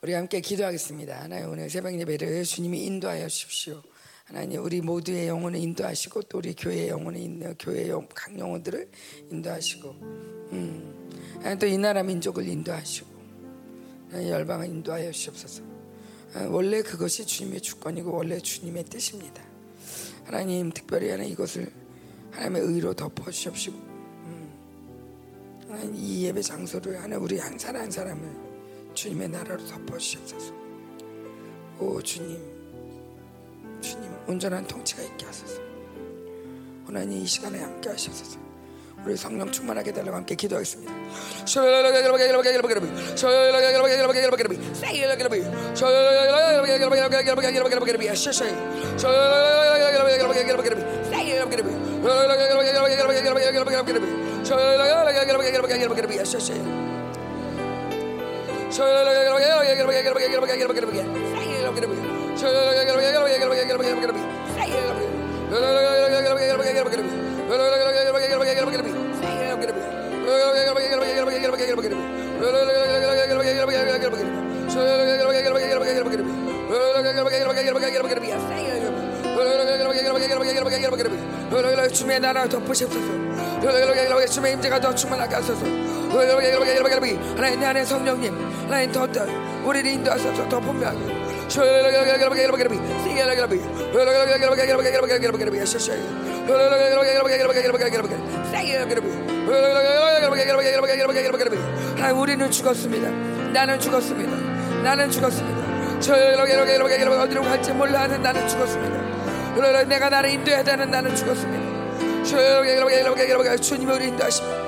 [0.00, 1.22] 우리 함께 기도하겠습니다.
[1.22, 3.82] 하나님 오늘 새벽 예배를 주님이 인도하여 주십시오.
[4.26, 8.88] 하나님 우리 모두의 영혼을 인도하시고 또 우리 교회의 영혼을 인도 교회의 영, 각 영혼들을
[9.32, 9.88] 인도하시고
[10.52, 11.10] 음.
[11.58, 13.08] 또이 나라 민족을 인도하시고
[14.12, 15.64] 열방을 인도하여 주옵소서.
[16.50, 19.42] 원래 그것이 주님의 주권이고 원래 주님의 뜻입니다.
[20.22, 21.72] 하나님 특별히 하나 이것을
[22.30, 23.72] 하나님의 의로 덮어 주십시오.
[23.72, 24.48] 음.
[25.66, 28.47] 하나님 이 예배 장소를 하나 우리 한 사람 한 사람을
[28.98, 30.52] 주님의 나라로 덮어주시옵소서.
[31.78, 32.36] 오 주님,
[33.80, 35.60] 주님 온전한 통치가 있게 하소서.
[36.84, 38.40] 하나님 이 시간에 함께 하시옵소서.
[39.04, 40.92] 우리 성령 충만하게 달라고 함께 기도하겠습니다.
[81.88, 83.06] 주의 나라 덮으시옵소서
[84.28, 85.97] 주의 임재가 더 충만하게 하소서
[87.36, 89.06] 하나님 내 안에 성령님 하나님 더
[89.64, 91.28] 우리를 인도하소서 더 분명하게
[101.96, 103.10] 하나님 우리는 죽었습니다.
[103.52, 104.36] 나는 죽었습니다.
[104.82, 105.68] 나는 죽었습니다.
[107.22, 109.84] 어디로 갈지 몰라 하는 나는 죽었습니다.
[109.84, 111.68] 내가 나를 인도해야 되는 나는 죽었습니다.
[113.56, 114.67] 주님이 우리 인도하십니다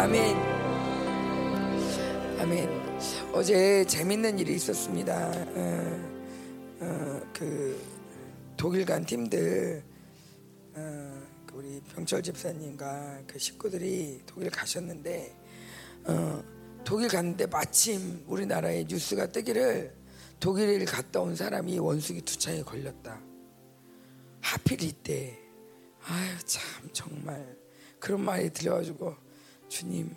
[0.00, 0.36] 아멘.
[2.40, 2.68] 아멘.
[3.32, 5.14] 어제 재밌는 일이 있었습니다.
[5.54, 6.00] 어,
[6.80, 7.80] 어, 그
[8.56, 9.82] 독일 간 팀들
[10.74, 15.36] 어, 그 우리 병철 집사님과 그 식구들이 독일 가셨는데
[16.04, 16.42] 어,
[16.84, 19.94] 독일 갔는데 마침 우리나라에 뉴스가 뜨기를
[20.38, 23.20] 독일을 갔다 온 사람이 원숭이 투창에 걸렸다.
[24.40, 25.38] 하필 이때
[26.04, 27.56] 아유 참 정말
[27.98, 29.14] 그런 말이 들려가지고
[29.68, 30.10] 주님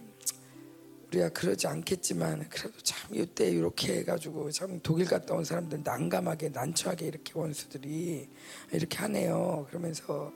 [1.14, 7.08] 우리가 그러지 않겠지만 그래도 참 이때 이렇게 해가지고 참 독일 갔다 온 사람들 난감하게 난처하게
[7.08, 8.30] 이렇게 원수들이
[8.72, 9.66] 이렇게 하네요.
[9.70, 10.32] 그러면서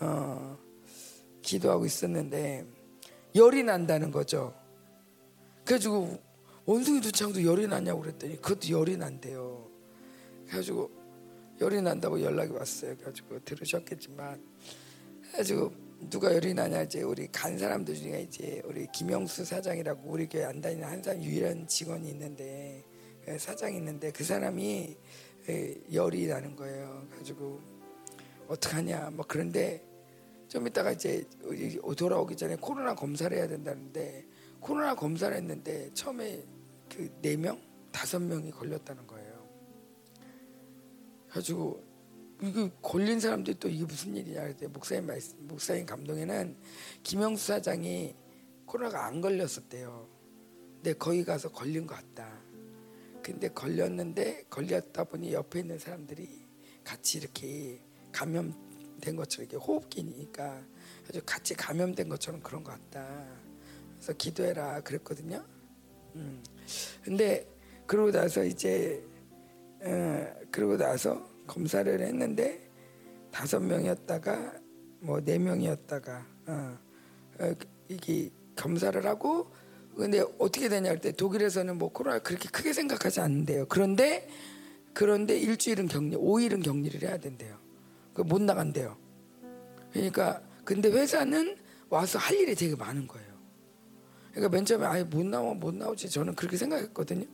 [0.00, 0.58] 어,
[1.42, 2.66] 기도하고 있었는데
[3.34, 4.54] 열이 난다는 거죠.
[5.64, 6.18] 그래가지고
[6.66, 9.68] 원숭이 두창도 열이 나냐고 그랬더니 그것도 열이 난대요.
[10.46, 10.90] 그래가지고
[11.60, 12.94] 열이 난다고 연락이 왔어요.
[12.96, 14.42] 그래가지고 들으셨겠지만
[15.22, 20.44] 그래가지고 누가 열이 나냐 이제 우리 간 사람들 중에 이제 우리 김영수 사장이라고 우리 교회
[20.44, 22.82] 안 다니는 한 사람 유일한 직원이 있는데
[23.24, 24.96] 그 사장이 있는데 그 사람이
[25.92, 27.06] 열이 나는 거예요.
[27.16, 27.60] 가지고
[28.48, 29.84] 어떡하냐 뭐 그런데
[30.48, 31.24] 좀 이따가 이제
[31.96, 34.24] 돌아오기 전에 코로나 검사를 해야 된다는데
[34.60, 36.42] 코로나 검사를 했는데 처음에
[36.88, 37.60] 그 네 명
[37.92, 39.48] 다섯 명이 걸렸다는 거예요.
[41.28, 41.82] 가지고
[42.42, 46.56] 이거 걸린 사람들이 또 이게 무슨 일이냐 그랬더니 목사님 말씀, 목사님 감동에는
[47.02, 48.14] 김영수 사장이
[48.64, 50.08] 코로나가 안 걸렸었대요.
[50.76, 52.40] 근데 거기 가서 걸린 것 같다.
[53.22, 56.46] 근데 걸렸는데 걸렸다 보니 옆에 있는 사람들이
[56.82, 60.64] 같이 이렇게 감염된 것처럼 이렇게 호흡기니까
[61.08, 63.26] 아주 같이 감염된 것처럼 그런 것 같다.
[63.94, 65.44] 그래서 기도해라 그랬거든요.
[66.14, 66.42] 음.
[67.02, 67.46] 근데
[67.86, 69.04] 그러고 나서 이제
[69.82, 72.70] 어, 그러고 나서 검사를 했는데
[73.32, 74.54] 다섯 명이었다가
[75.00, 76.78] 뭐 네 명이었다가 어,
[77.40, 77.54] 어,
[77.88, 79.50] 이게 검사를 하고
[79.96, 83.66] 근데 어떻게 되냐 할 때 독일에서는 뭐 코로나 그렇게 크게 생각하지 않는데요.
[83.68, 84.28] 그런데
[84.92, 87.58] 그런데 일주일은 격리, 5일은 격리를 해야 된대요.
[88.14, 88.96] 그못 나간대요.
[89.92, 91.56] 그러니까 근데 회사는
[91.88, 93.30] 와서 할 일이 되게 많은 거예요.
[94.30, 97.26] 그러니까 맨 처음에 아예 못 나와 못 나오지 저는 그렇게 생각했거든요.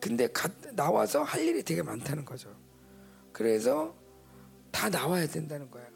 [0.00, 2.54] 근데 가, 나와서 할 일이 되게 많다는 거죠.
[3.38, 3.94] 그래서
[4.72, 5.86] 다 나와야 된다는 거예요.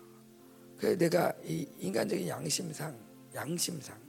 [0.78, 2.96] 그래서 내가 이 인간적인 양심상,
[3.34, 4.00] 양심상,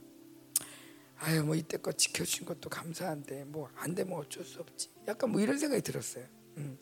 [1.18, 4.88] 아유 뭐 이때껏 지켜준 것도 감사한데 뭐 안 되면 어쩔 수 없지.
[5.08, 6.24] 약간 뭐 이런 생각이 들었어요.
[6.58, 6.78] 음.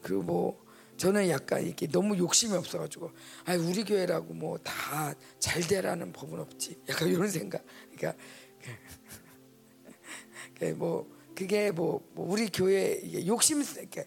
[0.00, 0.64] 그리고 뭐
[0.96, 3.10] 저는 약간 이렇게 너무 욕심이 없어가지고
[3.44, 6.82] 아 우리 교회라고 뭐 다 잘 되라는 법은 없지.
[6.88, 7.64] 약간 이런 생각.
[7.96, 8.16] 그러니까
[10.76, 14.06] 뭐 그게 뭐, 뭐 우리 교회 욕심 이렇게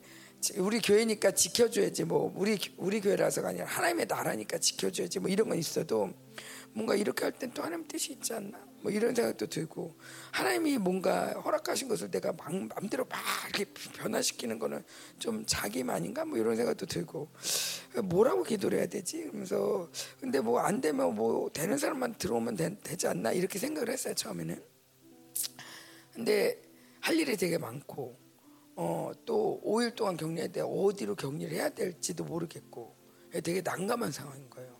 [0.58, 2.32] 우리 교회니까 지켜줘야지 뭐.
[2.36, 6.12] 우리 우리 교회라서가 아니라 하나님의 나라니까 지켜줘야지 뭐 이런 건 있어도
[6.74, 8.58] 뭔가 이렇게 할 땐 또 하나님 뜻이 있지 않나?
[8.82, 9.94] 뭐 이런 생각도 들고
[10.32, 13.20] 하나님이 뭔가 허락하신 것을 내가 막, 마음대로 막
[13.50, 13.66] 이렇게
[13.98, 14.84] 변화시키는 거는
[15.18, 16.24] 좀 자기만인가?
[16.24, 17.30] 뭐 이런 생각도 들고.
[18.06, 19.24] 뭐라고 기도를 해야 되지?
[19.24, 19.90] 그러면서
[20.22, 23.34] 근데 뭐 안 되면 뭐 되는 사람만 들어오면 되, 지 않나?
[23.34, 24.64] 이렇게 생각을 했어요 처음에는.
[26.14, 26.62] 근데
[27.02, 28.18] 할 일이 되게 많고
[28.82, 32.96] 어, 또 5일 동안 격리할 때 어디로 격리를 해야 될지도 모르겠고
[33.44, 34.80] 되게 난감한 상황인 거예요.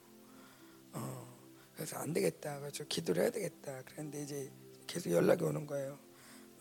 [0.94, 1.38] 어,
[1.76, 2.62] 그래서 안 되겠다.
[2.62, 3.82] 그래서 기도를 해야 되겠다.
[3.84, 4.50] 그런데 이제
[4.88, 6.00] 계속 연락이 오는 거예요.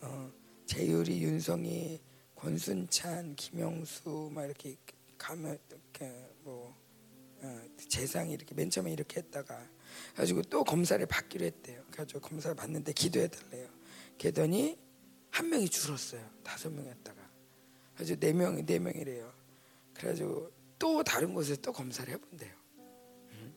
[0.00, 0.32] 어,
[0.66, 2.00] 재율이, 윤성이,
[2.34, 4.76] 권순찬, 김영수 막 이렇게
[5.16, 6.74] 가면 이렇게 뭐
[7.42, 9.64] 어, 재상이 이렇게 맨 처음에 이렇게 했다가
[10.16, 11.84] 가지고 또 검사를 받기로 했대요.
[11.92, 13.68] 그래가지고 검사를 받는데 기도해 달래요.
[14.18, 14.76] 그랬더니
[15.30, 16.28] 한 명이 줄었어요.
[16.42, 17.17] 다섯 명이었다가
[17.98, 19.32] 그래서 네 명이 네 명이래요.
[19.92, 22.54] 그래가지고 또 다른 곳에서 또 검사를 해본대요.
[23.32, 23.54] 음?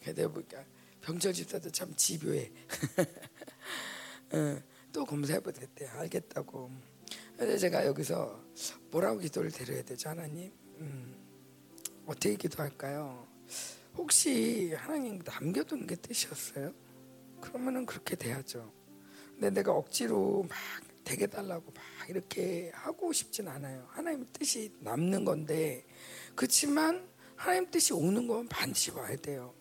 [0.00, 0.64] 그래서 보니까
[1.00, 2.50] 병철 집사도 참 집요해.
[4.34, 4.60] 어,
[4.92, 5.86] 또 검사해보겠대.
[5.86, 6.72] 알겠다고.
[7.36, 8.44] 그래서 제가 여기서
[8.90, 10.52] 뭐라고 기도를 드려야 되죠, 하나님?
[10.78, 11.14] 음,
[12.04, 13.28] 어떻게 기도할까요?
[13.96, 16.74] 혹시 하나님 남겨둔 게 뜻이었어요?
[17.40, 18.72] 그러면은 그렇게 돼야죠.
[19.34, 23.86] 근데 내가 억지로 막 되게 달라고 막 이렇게 하고 싶진 않아요.
[23.88, 25.86] 하나님 뜻이 남는 건데
[26.34, 29.54] 그렇지만 하나님 뜻이 오는 건 반드시 와야 돼요.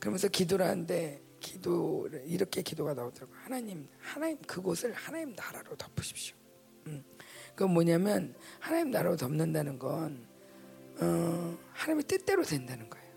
[0.00, 3.38] 그러면서 기도를 하는데 기도를 이렇게 기도가 나오더라고요.
[3.44, 6.34] 하나님, 하나님 그곳을 하나님 나라로 덮으십시오.
[6.88, 7.04] 음.
[7.54, 10.26] 그건 뭐냐면 하나님 나라로 덮는다는 건
[11.00, 13.10] 어, 하나님의 뜻대로 된다는 거예요.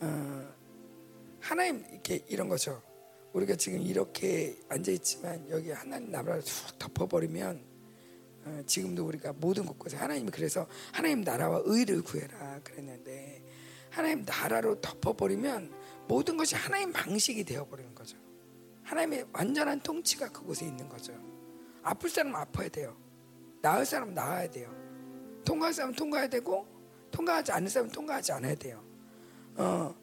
[0.00, 0.54] 어,
[1.38, 2.82] 하나님 이렇게 이런 거죠.
[3.32, 7.64] 우리가 지금 이렇게 앉아 있지만 여기 하나님 나라를 쑥 덮어버리면
[8.44, 13.44] 어, 지금도 우리가 모든 곳곳에 하나님이 그래서 하나님 나라와 의를 구해라 그랬는데
[13.90, 15.72] 하나님 나라로 덮어버리면
[16.08, 18.16] 모든 것이 하나님 방식이 되어버리는 거죠.
[18.82, 21.12] 하나님의 완전한 통치가 그곳에 있는 거죠.
[21.82, 22.96] 아플 사람은 아파야 돼요.
[23.60, 24.74] 나을 사람은 나아야 돼요.
[25.44, 26.66] 통과할 사람은 통과해야 되고
[27.10, 28.82] 통과하지 않을 사람은 통과하지 않아야 돼요.
[29.56, 29.94] 어,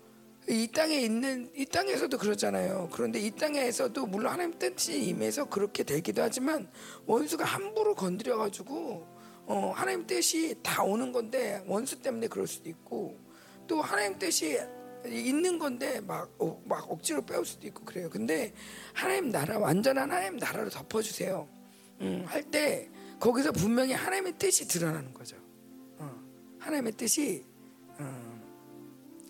[0.50, 2.90] 이 땅에 있는 이 땅에서도 그렇잖아요.
[2.92, 6.68] 그런데 이 땅에서도 물론 하나님 뜻이 임해서 그렇게 되기도 하지만
[7.06, 9.07] 원수가 함부로 건드려 가지고
[9.46, 13.19] 어, 하나님 뜻이 다 오는 건데 원수 때문에 그럴 수도 있고
[13.68, 14.60] 또 하나님 뜻이
[15.06, 18.10] 있는 건데 막, 어, 막 억지로 빼올 수도 있고 그래요.
[18.10, 18.52] 근데
[18.94, 21.48] 하나님 나라 완전한 하나님 나라로 덮어주세요.
[22.02, 25.36] 음, 할 때 거기서 분명히 하나님의 뜻이 드러나는 거죠.
[26.00, 26.10] 어,
[26.60, 27.49] 하나님의 뜻이 어,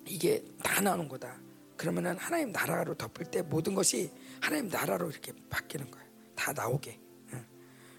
[0.10, 1.40] 이게 다 나오는 거다.
[1.78, 4.12] 그러면은 하나님 나라로 덮을 때 모든 것이
[4.42, 6.06] 하나님 나라로 이렇게 바뀌는 거예요.
[6.36, 7.00] 다 나오게.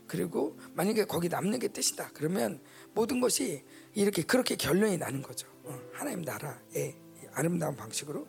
[0.06, 2.10] 그리고 만약에 거기 남는 게 뜻이다.
[2.12, 2.60] 그러면
[2.94, 3.62] 모든 것이
[3.94, 5.46] 이렇게 그렇게 결론이 나는 거죠.
[5.92, 6.96] 하나님 나라의
[7.32, 8.26] 아름다운 방식으로.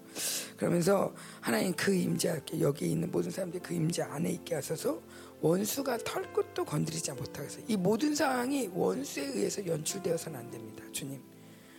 [0.58, 5.02] 그러면서 하나님 그 임재 여기 있는 모든 사람들이 그 임재 안에 있게 하셔서
[5.42, 10.84] 원수가 털끝도 건드리지 못하게 해서 이 모든 상황이 원수에 의해서 연출되어서는 안 됩니다.
[10.92, 11.20] 주님.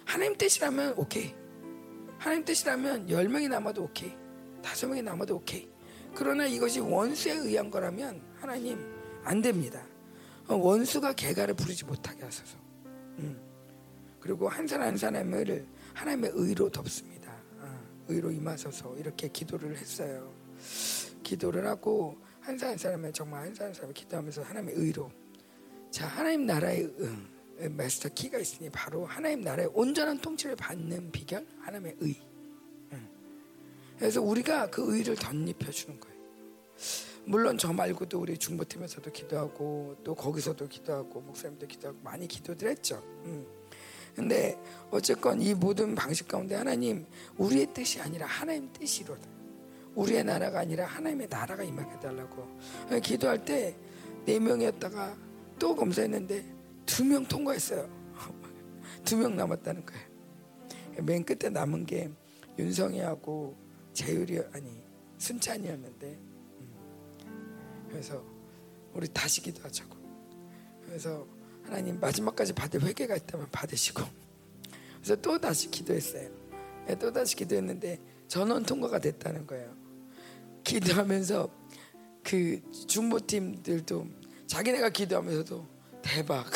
[0.05, 1.32] 하나님 뜻이라면 오케이.
[2.22, 4.14] 하나님 뜻이라면 열명이 남아도 오케이.
[4.62, 5.69] 다섯 명이 남아도 오케이.
[6.14, 8.79] 그러나 이것이 원수에 의한 거라면 하나님
[9.24, 9.84] 안 됩니다.
[10.46, 12.56] 어, 원수가 개가를 부르지 못하게 하소서.
[13.19, 13.36] 음.
[14.20, 17.32] 그리고 한 사람 한 사람을 하나님의 의로 덮습니다.
[17.58, 20.32] 어, 의로 임하소서 이렇게 기도를 했어요.
[21.24, 25.10] 기도를 하고 한 사람 한 사람을 정말 한 사람 한 사람을 기도하면서 하나님의 의로
[25.91, 27.26] 자 하나님 나라의 응.
[27.69, 32.16] 마스터 키가 있으니 바로 하나님 나라의 온전한 통치를 받는 비결 하나님의 의.
[33.98, 36.16] 그래서 우리가 그 의를 덧입혀 주는 거예요.
[37.24, 43.00] 물론 저 말고도 우리 중보팀에서도 기도하고 또 거기서도 기도하고 목사님도 기도하고 많이 기도들 했죠.
[43.24, 43.46] 음.
[44.16, 44.58] 근데
[44.90, 47.06] 어쨌건 이 모든 방식 가운데 하나님
[47.38, 49.22] 우리의 뜻이 아니라 하나님 뜻이로다.
[49.94, 52.60] 우리의 나라가 아니라 하나님의 나라가 임하게 달라고
[53.02, 53.76] 기도할 때
[54.24, 55.16] 네 명이었다가
[55.58, 56.44] 또 검사했는데
[56.86, 57.89] 두 명 통과했어요.
[59.05, 61.05] 두 명 남았다는 거예요.
[61.05, 62.10] 맨 끝에 남은 게
[62.58, 63.56] 윤성이하고
[63.93, 64.81] 재율이 아니
[65.19, 66.06] 순찬이었는데
[66.60, 67.86] 음.
[67.89, 68.22] 그래서
[68.94, 69.96] 우리 다시 기도하자고.
[70.84, 71.27] 그래서
[71.65, 74.03] 하나님 마지막까지 받을 회개가 있다면 받으시고
[74.96, 76.31] 그래서 또 다시 기도했어요.
[76.86, 77.98] 네, 또 다시 기도했는데
[78.29, 79.74] 전원 통과가 됐다는 거예요.
[80.65, 81.51] 기도하면서
[82.22, 84.06] 그 중보팀들도
[84.46, 85.67] 자기네가 기도하면서도
[86.03, 86.47] 대박.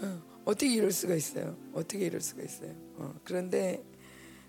[0.00, 1.56] 어, 어떻게 이럴 수가 있어요?
[1.72, 2.72] 어떻게 이럴 수가 있어요?
[2.96, 3.84] 어, 그런데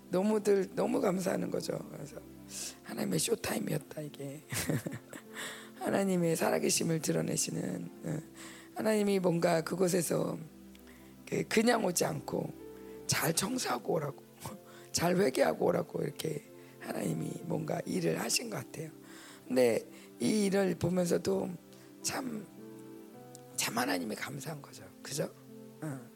[0.08, 1.78] 너무들 너무 감사하는 거죠.
[1.92, 2.16] 그래서
[2.82, 4.42] 하나님의 쇼타임이었다 이게
[5.78, 8.18] 하나님의 살아계심을 드러내시는 어,
[8.74, 10.38] 하나님이 뭔가 그곳에서
[11.26, 12.52] 그 그냥 오지 않고
[13.06, 14.24] 잘 청소하고 오라고
[14.92, 18.90] 잘 회개하고 오라고 이렇게 하나님이 뭔가 일을 하신 것 같아요.
[19.46, 19.86] 근데
[20.18, 21.50] 이 일을 보면서도
[22.02, 22.46] 참,
[23.56, 24.84] 참 하나님이 감사한 거죠.
[25.02, 25.24] 그죠?
[25.82, 26.10] 어,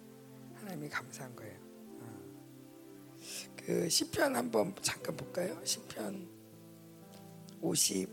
[0.54, 1.58] 하나님이 감사한 거예요.
[2.00, 2.22] 어.
[3.56, 5.60] 그 시편 한번 잠깐 볼까요?
[5.64, 6.28] 시편
[7.60, 8.08] 50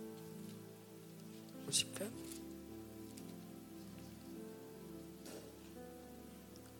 [1.68, 2.12] 50편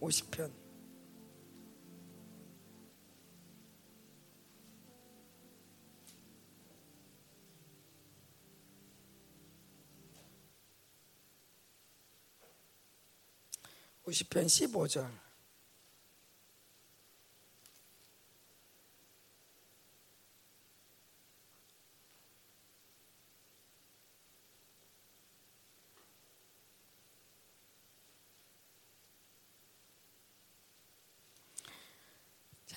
[0.02, 0.61] 50편
[14.06, 15.10] 50편 15절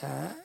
[0.04, 0.36] 자,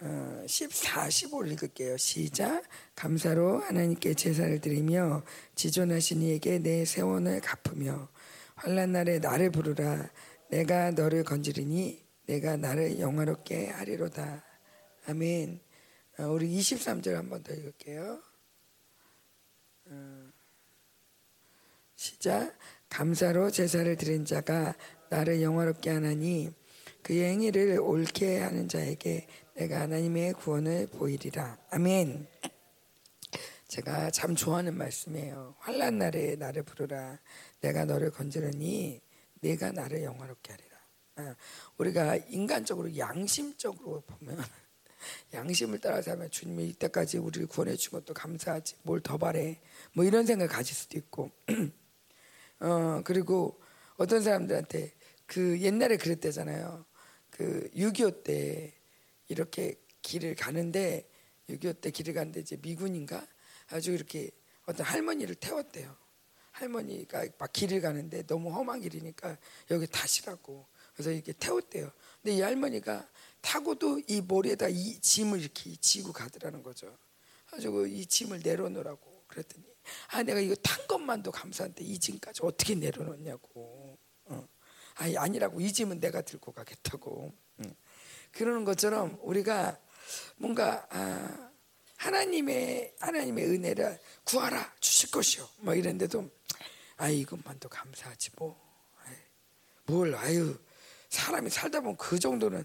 [0.00, 1.96] 어, 14, 15 읽을게요.
[1.96, 2.62] 시작.
[2.94, 8.08] 감사로 하나님께 제사를 드리며 지존하신 이에게 내 세원을 갚으며
[8.58, 10.10] 환란 날에 나를 부르라.
[10.50, 14.44] 내가 너를 건지리니 내가 나를 영화롭게 하리로다.
[15.06, 15.60] 아멘.
[16.18, 18.20] 어, 우리 23절 한번 더 읽을게요.
[19.86, 20.30] 어,
[21.94, 22.58] 시작.
[22.88, 24.74] 감사로 제사를 드린 자가
[25.08, 26.52] 나를 영화롭게 하나니
[27.02, 31.58] 그의 행위를 옳게 하는 자에게 내가 하나님의 구원을 보이리라.
[31.70, 32.26] 아멘.
[33.68, 35.54] 제가 참 좋아하는 말씀이에요.
[35.58, 37.18] 환란 날에 나를 부르라.
[37.60, 39.00] 내가 너를 건지르니
[39.40, 40.78] 내가 나를 영화롭게 하리라.
[41.16, 41.36] 아,
[41.78, 44.38] 우리가 인간적으로 양심적으로 보면
[45.34, 49.60] 양심을 따라서 하면 주님이 이때까지 우리를 구원해 준 것도 감사하지 뭘 더 바래?
[49.94, 51.30] 뭐 이런 생각 가질 수도 있고.
[52.60, 53.60] 어 그리고
[53.96, 54.92] 어떤 사람들한테
[55.26, 56.84] 그 옛날에 그랬대잖아요.
[57.30, 58.74] 그 6.25 때
[59.28, 61.08] 이렇게 길을 가는데
[61.48, 63.26] 6.25 때 길을 가는데 이제 미군인가?
[63.68, 64.30] 아주 이렇게
[64.66, 65.96] 어떤 할머니를 태웠대요
[66.58, 69.36] 할머니가 막 길을 가는데 너무 험한 길이니까
[69.70, 71.90] 여기 다시라고 그래서 이렇게 태웠대요.
[72.20, 73.08] 근데 이 할머니가
[73.40, 76.96] 타고도 이 머리에다 이 짐을 이렇게 지고 가더라는 거죠.
[77.46, 79.64] 가지고 이 짐을 내려놓으라고 그랬더니
[80.08, 83.96] 아 내가 이거 탄 것만도 감사한데 이 짐까지 어떻게 내려놓냐고.
[84.24, 84.48] 어.
[84.96, 87.32] 아니 아니라고 이 짐은 내가 들고 가겠다고.
[87.60, 87.74] 응.
[88.32, 89.78] 그러는 것처럼 우리가
[90.36, 91.50] 뭔가 아,
[91.96, 95.48] 하나님의 하나님의 은혜를 구하라 주실 것이요.
[95.58, 96.30] 뭐 이런데도
[96.98, 98.68] 아 이것만도 감사하지 뭐.
[99.86, 100.54] 뭘 아유
[101.08, 102.62] 사람이 살다 보면 그 정도는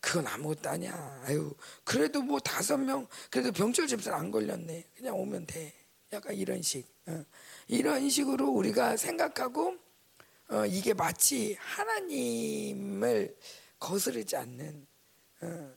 [0.00, 1.22] 그건 아무것도 아니야.
[1.24, 1.54] 아유
[1.84, 4.86] 그래도 뭐 다섯 명 그래도 병철 집사는 안 걸렸네.
[4.96, 5.74] 그냥 오면 돼.
[6.12, 6.86] 약간 이런 식.
[7.06, 7.24] 어.
[7.68, 9.76] 이런 식으로 우리가 생각하고
[10.48, 13.36] 어, 이게 마치 하나님을
[13.78, 14.86] 거스르지 않는
[15.42, 15.74] 어,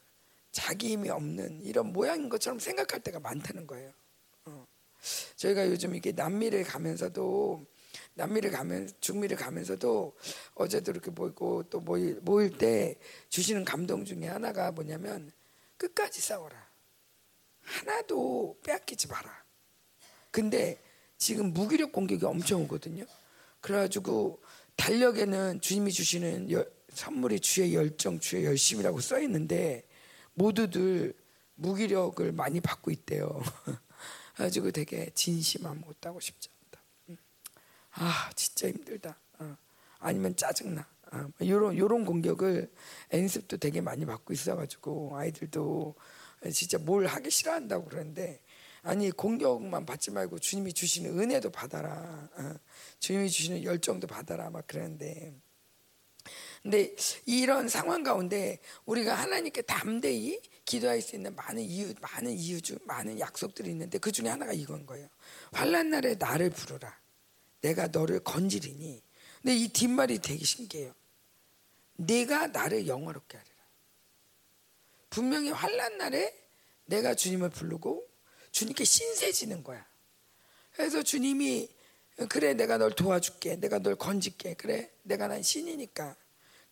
[0.52, 3.92] 자기 힘이 없는 이런 모양인 것처럼 생각할 때가 많다는 거예요.
[4.46, 4.66] 어.
[5.36, 7.66] 저희가 요즘 이게 남미를 가면서도
[8.18, 10.16] 남미를 가면 중미를 가면서도
[10.56, 12.96] 어제도 이렇게 보고 또 모일, 모일 때
[13.30, 15.32] 주시는 감동 중에 하나가 뭐냐면
[15.78, 16.68] 끝까지 싸워라.
[17.62, 19.46] 하나도 빼앗기지 마라.
[20.32, 20.82] 근데
[21.18, 23.06] 지금 무기력 공격이 엄청 오거든요.
[23.62, 24.42] 그래가지고
[24.76, 29.84] 달력에는 주님이 주시는 여, 선물이 주의 열정, 주의 열심이라고 써 있는데
[30.34, 31.14] 모두들
[31.56, 33.42] 무기력을 많이 받고 있대요.
[34.34, 36.57] 그래가지고 되게 진심한 못하고 싶죠.
[38.00, 39.18] 아 진짜 힘들다.
[39.40, 39.58] 어.
[40.00, 40.88] 아니면 짜증나.
[41.12, 41.30] 어.
[41.42, 42.72] 요런 요런 공격을
[43.14, 45.96] 연습도 되게 많이 받고 있어가지고 아이들도
[46.54, 48.42] 진짜 뭘 하기 싫어한다고 그러는데
[48.84, 52.30] 아니 공격만 받지 말고 주님이 주시는 은혜도 받아라.
[52.38, 52.54] 어.
[53.00, 54.50] 주님이 주시는 열정도 받아라.
[54.50, 55.34] 막 그러는데.
[56.62, 56.94] 근데
[57.26, 63.20] 이런 상황 가운데 우리가 하나님께 담대히 기도할 수 있는 많은 이유, 많은 이유 중 많은
[63.20, 65.08] 약속들이 있는데 그 중에 하나가 이건 거예요.
[65.54, 66.94] 환란 날에 나를 부르라.
[67.62, 69.02] 내가 너를 건지리니.
[69.42, 70.94] 근데 이 뒷말이 되게 신기해요.
[71.96, 73.56] 내가 나를 영화롭게 하리라.
[75.10, 76.34] 분명히 환란 날에
[76.86, 78.08] 내가 주님을 부르고
[78.52, 79.86] 주님께 신세 지는 거야.
[80.74, 81.70] 그래서 주님이
[82.30, 83.58] 그래 내가 널 도와줄게.
[83.58, 84.56] 내가 널 건질게.
[84.56, 86.16] 그래 내가 난 신이니까.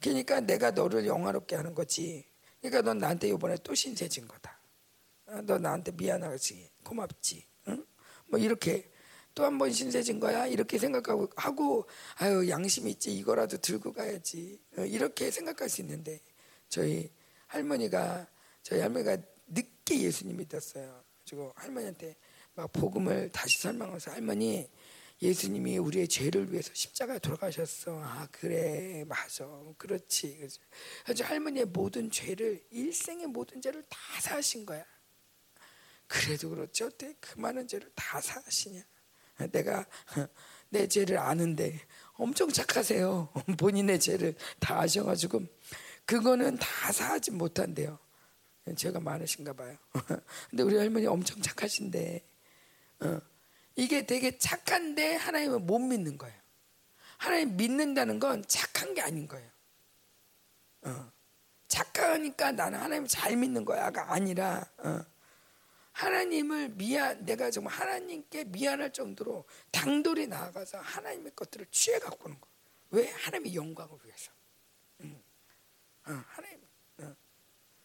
[0.01, 2.25] 그러니까 내가 너를 영화롭게 하는 거지.
[2.59, 4.59] 그러니까 넌 나한테 이번에 또 신세 진 거다.
[5.27, 6.71] 어, 너 나한테 미안하지.
[6.83, 7.45] 고맙지.
[7.67, 7.85] 응?
[8.27, 8.89] 뭐 이렇게
[9.35, 14.85] 또 한 번 신세진 거야 이렇게 생각하고 하고 아유 양심 있지 이거라도 들고 가야지 어,
[14.85, 16.21] 이렇게 생각할 수 있는데
[16.69, 17.11] 저희
[17.47, 18.27] 할머니가
[18.63, 21.03] 저희 할머니가 늦, 깊게 예수님 믿었어요.
[21.23, 22.15] 그리고 할머니한테
[22.55, 24.67] 막 복음을 다시 설명해서 할머니
[25.21, 28.01] 예수님이 우리의 죄를 위해서 십자가에 돌아가셨어.
[28.03, 30.49] 아 그래 맞아 그렇지.
[31.05, 34.83] 그래서 할머니의 모든 죄를 일생의 모든 죄를 다 사신 거야.
[36.07, 38.83] 그래도 그렇지 어떻게 그 많은 죄를 다 사시냐?
[39.51, 39.85] 내가
[40.69, 41.79] 내 죄를 아는데
[42.13, 43.29] 엄청 착하세요.
[43.57, 45.43] 본인의 죄를 다 아셔가지고
[46.05, 47.99] 그거는 다 사하지 못한대요.
[48.75, 49.77] 죄가 많으신가 봐요.
[50.49, 52.21] 근데 우리 할머니 엄청 착하신데
[53.01, 53.19] 어,
[53.75, 56.35] 이게 되게 착한데 하나님을 못 믿는 거예요.
[57.17, 59.49] 하나님 믿는다는 건 착한 게 아닌 거예요.
[60.83, 61.11] 어,
[61.67, 65.01] 착하니까 나는 하나님을 잘 믿는 거야가 아니라 어,
[65.95, 72.47] 하나님을 미안 내가 정말 하나님께 미안할 정도로 당돌이 나아가서 하나님의 것들을 취해 갖고 오는 거.
[72.91, 74.31] 왜 하나님의 영광을 위해서.
[75.01, 75.23] 음.
[76.05, 76.61] 어, 하나님,
[76.97, 77.15] 어.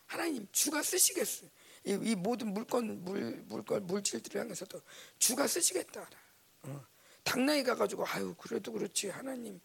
[0.06, 1.50] 하나님 주가 쓰시겠어요.
[1.84, 4.82] 이, 이, 모든 물건 물 물건 물질들을 향해서도
[5.20, 6.10] 주가 쓰시겠다.
[6.62, 6.84] 어.
[7.22, 9.60] 당나귀 가가지고 아유 그래도 그렇지 하나님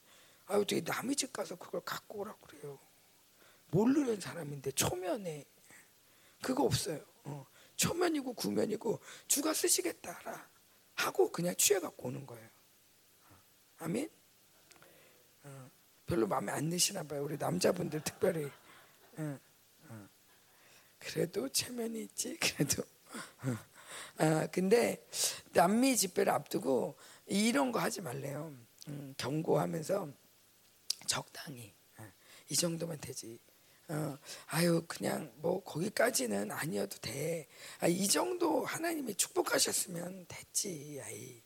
[0.45, 2.77] 아유 되게 남의 집 가서 그걸 갖고 오라 그래요.
[3.71, 5.45] 모르는 사람인데 초면에
[6.43, 7.14] 그거 없어요.
[7.75, 7.77] 어.
[7.77, 10.49] 초면이고 구면이고 주가 쓰시겠다라
[10.95, 12.49] 하고 그냥 취해 갖고 오는 거예요.
[13.77, 14.09] 아멘.
[15.43, 15.69] 어,
[16.05, 17.23] 별로 마음에 안 드시나 봐요.
[17.23, 18.45] 우리 남자분들 특별히.
[19.17, 19.39] 어,
[19.89, 20.07] 어.
[20.99, 22.37] 그래도 체면이 있지.
[22.39, 22.83] 그래도.
[24.17, 25.05] 아 근데
[25.53, 28.55] 남미 집회를 앞두고 이런 거 하지 말래요.
[28.87, 30.09] 음, 경고하면서
[31.07, 32.11] 적당히 어,
[32.49, 33.39] 이 정도면 되지.
[33.87, 37.47] 어, 아유 그냥 뭐 거기까지는 아니어도 돼.
[37.79, 40.99] 아, 이 정도 하나님이 축복하셨으면 됐지.
[41.03, 41.41] 아이.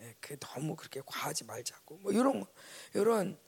[0.00, 1.96] 예, 그 너무 그렇게 과하지 말자고.
[1.98, 2.44] 뭐 이런
[2.94, 3.38] 이런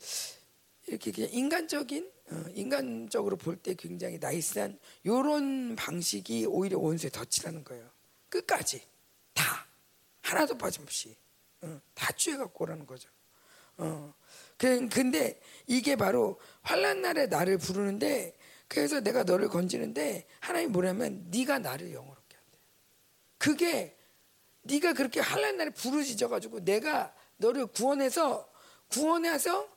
[0.86, 7.88] 이렇게 그냥 인간적인 어, 인간적으로 볼 때 굉장히 나이스한 이런 방식이 오히려 원수의 덫이라는 거예요.
[8.28, 8.82] 끝까지
[9.32, 9.66] 다
[10.22, 11.16] 하나도 빠짐없이
[11.62, 13.08] 어, 다 쥐어 갖고 오라는 거죠.
[13.76, 14.12] 어.
[14.64, 18.34] 그, 근데 이게 바로 환란 날에 나를 부르는데
[18.66, 22.58] 그래서 내가 너를 건지는데 하나님 뭐냐면 네가 나를 영어롭게 한대.
[23.36, 23.94] 그게
[24.62, 28.50] 네가 그렇게 환란 날에 부르짖어 가지고 내가 너를 구원해서
[28.88, 29.68] 구원해서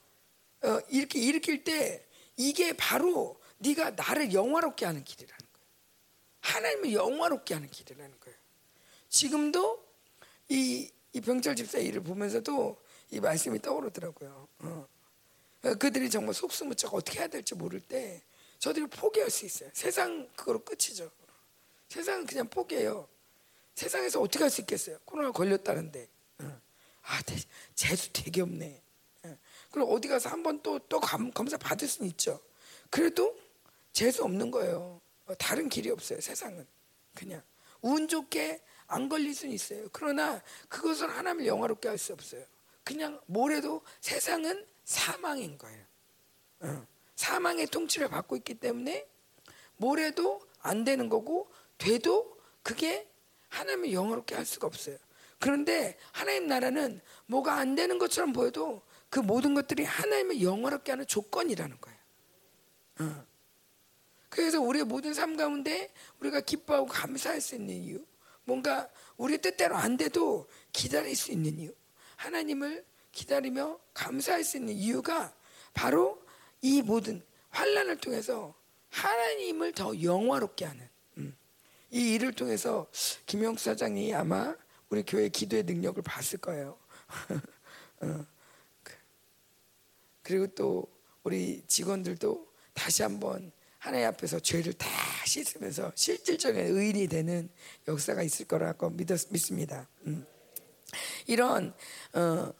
[0.63, 2.05] 어, 이렇게 일으킬 때
[2.37, 5.67] 이게 바로 네가 나를 영화롭게 하는 길이라는 거예요.
[6.39, 8.37] 하나님을 영화롭게 하는 길이라는 거예요.
[9.09, 9.85] 지금도
[10.47, 14.47] 이, 이 병철 집사 일을 보면서도 이 말씀이 떠오르더라고요.
[14.59, 14.87] 어.
[15.79, 18.21] 그들이 정말 속수무책 어떻게 해야 될지 모를 때
[18.59, 19.69] 저들이 포기할 수 있어요.
[19.73, 21.11] 세상 그거로 끝이죠.
[21.89, 23.07] 세상은 그냥 포기해요.
[23.75, 24.97] 세상에서 어떻게 할 수 있겠어요?
[25.05, 26.07] 코로나 걸렸다는데.
[26.39, 26.61] 어.
[27.03, 27.21] 아,
[27.75, 28.81] 재수 되게 없네.
[29.23, 29.37] 어.
[29.71, 32.39] 그럼 어디 가서 한 번 또 또 검사 받을 수는 있죠.
[32.89, 33.37] 그래도
[33.93, 35.01] 재수 없는 거예요.
[35.25, 36.19] 어, 다른 길이 없어요.
[36.21, 36.65] 세상은
[37.13, 37.41] 그냥
[37.81, 39.87] 운 좋게 안 걸릴 수는 있어요.
[39.91, 42.43] 그러나 그것을 하나님을 영화롭게 할 수 없어요.
[42.87, 45.85] 그냥 뭐래도 세상은 사망인 거예요.
[46.61, 46.87] 어.
[47.17, 49.05] 사망의 통치를 받고 있기 때문에
[49.75, 53.05] 뭐래도 안 되는 거고 돼도 그게
[53.49, 54.95] 하나님을 영어롭게 할 수가 없어요.
[55.37, 61.81] 그런데 하나님 나라는 뭐가 안 되는 것처럼 보여도 그 모든 것들이 하나님을 영어롭게 하는 조건이라는
[61.81, 61.99] 거예요.
[63.01, 63.25] 어.
[64.29, 68.05] 그래서 우리의 모든 삶 가운데 우리가 기뻐하고 감사할 수 있는 이유,
[68.45, 71.73] 뭔가 우리 뜻대로 안 돼도 기다릴 수 있는 이유,
[72.17, 75.33] 하나님을 기다리며 감사할 수 있는 이유가
[75.73, 76.21] 바로
[76.61, 78.53] 이 모든 환란을 통해서
[78.89, 81.35] 하나님을 더 영화롭게 하는 음.
[81.91, 82.87] 이 일을 통해서
[83.25, 84.55] 김영수 사장이 아마
[84.89, 86.77] 우리 교회 기도의 능력을 봤을 거예요.
[88.01, 88.25] 어.
[88.83, 88.93] 그,
[90.23, 90.87] 그리고 또
[91.23, 94.87] 우리 직원들도 다시 한번 하나님 앞에서 죄를 다
[95.25, 97.49] 씻으면서 실질적인 의인이 되는
[97.87, 99.87] 역사가 있을 거라고 믿습니다.
[100.05, 100.25] 음.
[101.25, 101.73] 이런
[102.13, 102.53] 어,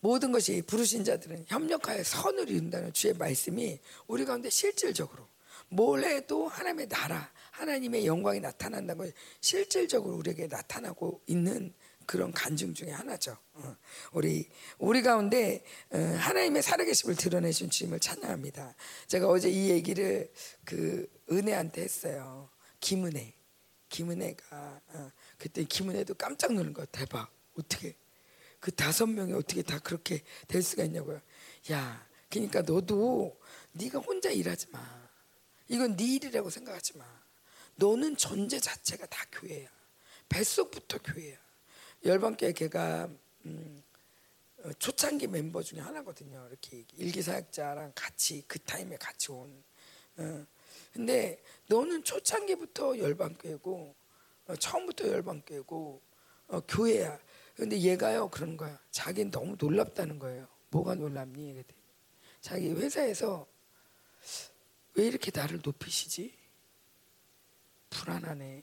[0.00, 5.26] 모든 것이 부르신 자들은 협력하여 선을 이룬다는 주의 말씀이 우리 가운데 실질적으로
[5.68, 11.72] 뭘 해도 하나님의 나라, 하나님의 영광이 나타난다는 걸 실질적으로 우리에게 나타나고 있는
[12.06, 13.36] 그런 간증 중에 하나죠.
[13.54, 13.76] 어,
[14.12, 18.74] 우리 우리 가운데 어, 하나님의 살아계심을 드러내신 주님을 찬양합니다.
[19.06, 20.30] 제가 어제 이 얘기를
[20.64, 22.50] 그 은혜한테 했어요.
[22.80, 23.32] 김은혜,
[23.88, 27.33] 김은혜가 어, 그때 김은혜도 깜짝 놀란 거 대박.
[27.58, 27.96] 어떻게
[28.60, 31.20] 그 다섯 명이 어떻게 다 그렇게 될 수가 있냐고요.
[31.70, 33.38] 야, 그러니까 너도
[33.72, 34.80] 네가 혼자 일하지 마.
[35.68, 37.04] 이건 네 일이라고 생각하지 마.
[37.76, 39.68] 너는 존재 자체가 다 교회야.
[40.28, 41.36] 뱃속부터 교회야.
[42.04, 43.08] 열방교회 걔가
[43.46, 43.82] 음,
[44.62, 46.46] 어, 초창기 멤버 중에 하나거든요.
[46.48, 49.62] 이렇게 일기사역자랑 같이 그 타임에 같이 온.
[50.16, 50.46] 어,
[50.92, 53.94] 근데 너는 초창기부터 열방교회고
[54.46, 56.02] 어, 처음부터 열방교회고
[56.48, 57.18] 어, 교회야.
[57.56, 58.78] 근데 얘가요 그런 거야.
[58.90, 60.48] 자기는 너무 놀랍다는 거예요.
[60.70, 61.62] 뭐가 놀랍니?
[62.40, 63.46] 자기 회사에서
[64.94, 66.36] 왜 이렇게 나를 높이시지?
[67.90, 68.62] 불안하네.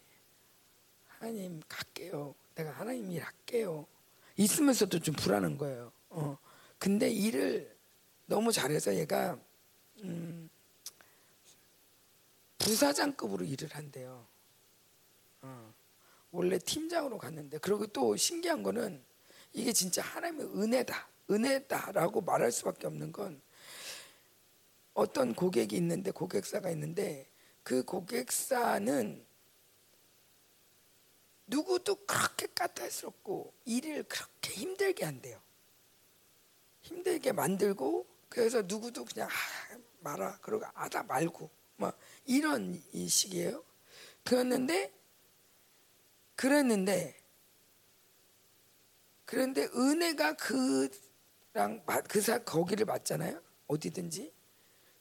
[1.08, 2.36] 하나님 갈게요.
[2.56, 3.88] 내가 하나님 일 할게요.
[4.36, 5.92] 있으면서도 좀 불안한 거예요.
[6.10, 6.38] 어.
[6.78, 7.76] 근데 일을
[8.26, 9.38] 너무 잘해서 얘가
[10.04, 10.50] 음,
[12.58, 14.26] 부사장급으로 일을 한대요.
[16.32, 16.38] 어.
[16.38, 19.04] 원래 팀장으로 갔는데 그리고 또 신기한 거는
[19.54, 21.10] 이게 진짜 하나님의 은혜다.
[21.30, 23.42] 은혜다라고 말할 수밖에 없는 건
[24.94, 27.30] 어떤 고객이 있는데 고객사가 있는데
[27.64, 29.26] 그 고객사는
[31.48, 35.40] 누구도 그렇게 까탈스럽고 일을 그렇게 힘들게 한대요.
[36.82, 43.64] 힘들게 만들고 그래서 누구도 그냥 아, 말아 그러고 아다 말고 막 이런 이 식이에요.
[44.24, 44.94] 그랬는데
[46.42, 47.16] 그랬는데
[49.26, 53.40] 그런데 은혜가 그랑 그사 거기를 맞잖아요.
[53.68, 54.34] 어디든지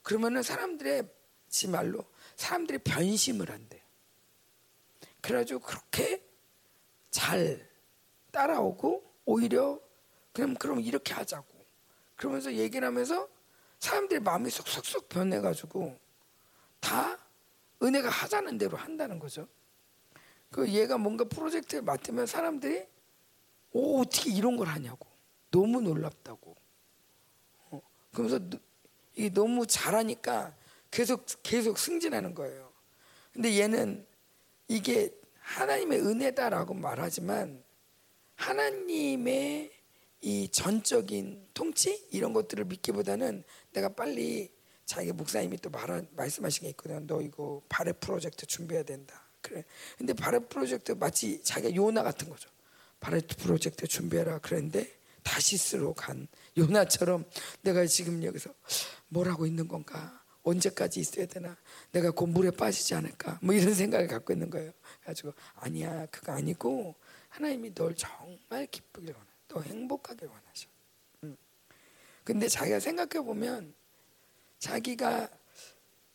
[0.03, 1.09] 그러면은 사람들의
[1.49, 3.81] 지 말로 사람들이 변심을 한대요.
[5.21, 6.23] 그래가지고 그렇게
[7.09, 7.67] 잘
[8.29, 9.81] 따라오고 오히려
[10.33, 11.47] 그럼 그럼 이렇게 하자고
[12.17, 13.27] 그러면서 얘기를 하면서
[13.79, 15.99] 사람들의 마음이 쏙쏙쏙 변해가지고
[16.79, 17.17] 다
[17.81, 19.47] 은혜가 하자는 대로 한다는 거죠.
[20.51, 22.85] 그 얘가 뭔가 프로젝트를 맡으면 사람들이
[23.71, 25.07] 오 어떻게 이런 걸 하냐고
[25.49, 26.55] 너무 놀랍다고.
[27.69, 28.57] 어, 그러면서
[29.15, 30.55] 이게 너무 잘하니까
[30.91, 32.71] 계속 계속 승진하는 거예요.
[33.33, 34.05] 근데 얘는
[34.67, 37.63] 이게 하나님의 은혜다라고 말하지만
[38.35, 39.71] 하나님의
[40.21, 44.51] 이 전적인 통치 이런 것들을 믿기보다는 내가 빨리
[44.85, 47.07] 자기 목사님이 또 말한, 말씀하신 게 있거든.
[47.07, 49.30] 너 이거 발레 프로젝트 준비해야 된다.
[49.51, 49.65] 그래.
[49.97, 52.49] 근데 발레 프로젝트 마치 자기가 요나 같은 거죠.
[53.01, 54.39] 발레 프로젝트 준비해라.
[54.39, 54.89] 그랬는데
[55.23, 57.25] 다시스로 간 요나처럼
[57.61, 58.53] 내가 지금 여기서
[59.09, 60.19] 뭘 하고 있는 건가?
[60.43, 61.55] 언제까지 있어야 되나?
[61.91, 63.39] 내가 곧 물에 빠지지 않을까?
[63.43, 64.71] 뭐 이런 생각을 갖고 있는 거예요.
[65.03, 66.95] 가지고 아니야 그거 아니고
[67.29, 69.27] 하나님이 널 정말 기쁘길 원해.
[69.49, 70.69] 너 행복하길 원하셔.
[71.23, 71.37] 음.
[72.23, 73.73] 근데 자기가 생각해 보면
[74.59, 75.29] 자기가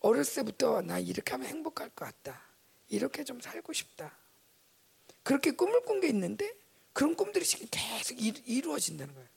[0.00, 2.45] 어렸을 때부터 나 이렇게 하면 행복할 것 같다.
[2.88, 4.16] 이렇게 좀 살고 싶다.
[5.22, 6.52] 그렇게 꿈을 꾼 게 있는데
[6.92, 9.28] 그런 꿈들이 지금 계속 이루어진다는 거예요.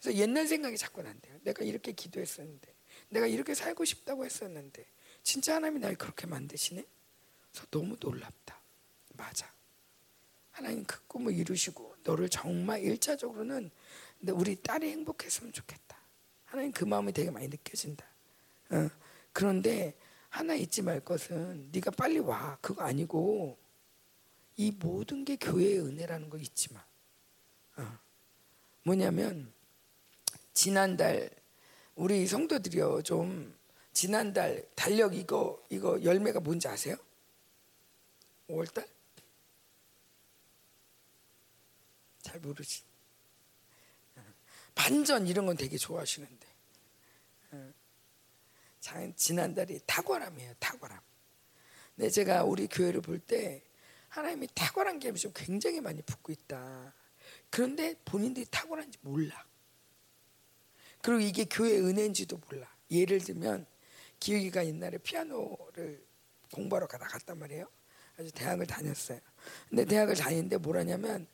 [0.00, 1.38] 그래서 옛날 생각이 자꾸 난대요.
[1.42, 2.74] 내가 이렇게 기도했었는데,
[3.10, 4.86] 내가 이렇게 살고 싶다고 했었는데,
[5.22, 6.84] 진짜 하나님이 날 그렇게 만드시네?
[7.50, 8.60] 그래서 너무 놀랍다.
[9.14, 9.52] 맞아.
[10.50, 13.70] 하나님 그 꿈을 이루시고 너를 정말 일차적으로는
[14.32, 15.96] 우리 딸이 행복했으면 좋겠다.
[16.46, 18.04] 하나님 그 마음이 되게 많이 느껴진다.
[18.70, 18.88] 어.
[19.32, 19.94] 그런데
[20.28, 23.58] 하나 잊지 말 것은 네가 빨리 와 그거 아니고
[24.56, 26.84] 이 모든 게 교회의 은혜라는 거 잊지 마.
[27.76, 27.98] 어.
[28.82, 29.52] 뭐냐면
[30.52, 31.30] 지난달
[31.94, 33.56] 우리 성도들이요 좀
[33.92, 36.96] 지난달 달력 이거 이거 열매가 뭔지 아세요?
[38.48, 38.88] 5월달?
[42.22, 42.82] 잘 모르지.
[44.16, 44.22] 어.
[44.74, 46.47] 반전 이런 건 되게 좋아하시는데.
[48.94, 49.12] 어.
[49.16, 50.54] 지난달이 탁월함이에요.
[50.58, 50.98] 탁월함.
[51.96, 53.62] 근데 제가 우리 교회를 볼 때
[54.08, 56.94] 하나님이 탁월한 게좀 굉장히 많이 붙고 있다.
[57.50, 59.44] 그런데 본인들이 탁월한지 몰라.
[61.02, 62.66] 그리고 이게 교회 은혜인지도 몰라.
[62.90, 63.66] 예를 들면
[64.20, 66.04] 기욱이가 옛날에 피아노를
[66.52, 67.68] 공부하러 가다 갔단 말이에요.
[68.18, 69.20] 아주 대학을 다녔어요.
[69.68, 71.26] 근데 대학을 다니는데 뭐라냐면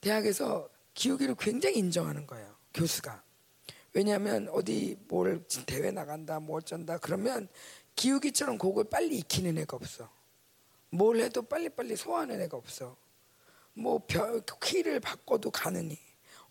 [0.00, 2.56] 대학에서 기욱이를 굉장히 인정하는 거예요.
[2.74, 3.22] 교수가.
[3.94, 7.48] 왜냐하면 어디 뭘 대회 나간다, 뭐 어쩐다 그러면
[7.94, 10.08] 기욱이처럼 곡을 빨리 익히는 애가 없어.
[10.90, 12.96] 뭘 해도 빨리빨리 소화하는 애가 없어.
[13.74, 14.06] 뭐
[14.60, 15.98] 키를 바꿔도 가능해.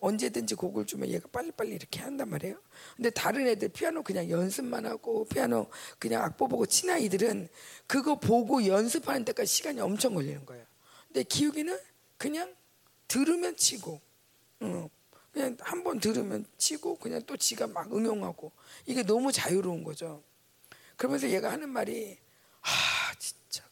[0.00, 2.60] 언제든지 곡을 주면 얘가 빨리빨리 이렇게 한단 말이에요.
[2.96, 5.68] 근데 다른 애들 피아노 그냥 연습만 하고 피아노
[6.00, 7.48] 그냥 악보 보고 친 아이들은
[7.86, 10.64] 그거 보고 연습하는 데까지 시간이 엄청 걸리는 거예요.
[11.06, 11.78] 근데 기욱이는
[12.16, 12.52] 그냥
[13.06, 14.00] 들으면 치고,
[14.60, 14.90] 어,
[15.32, 18.52] 그냥 한 번 들으면 치고 그냥 또 지가 막 응용하고
[18.86, 20.22] 이게 너무 자유로운 거죠.
[20.96, 22.18] 그러면서 얘가 하는 말이
[22.60, 23.64] 아 진짜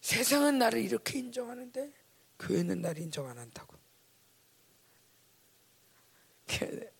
[0.00, 1.92] 세상은 나를 이렇게 인정하는데
[2.38, 3.76] 교회는 나를 인정 안 한다고.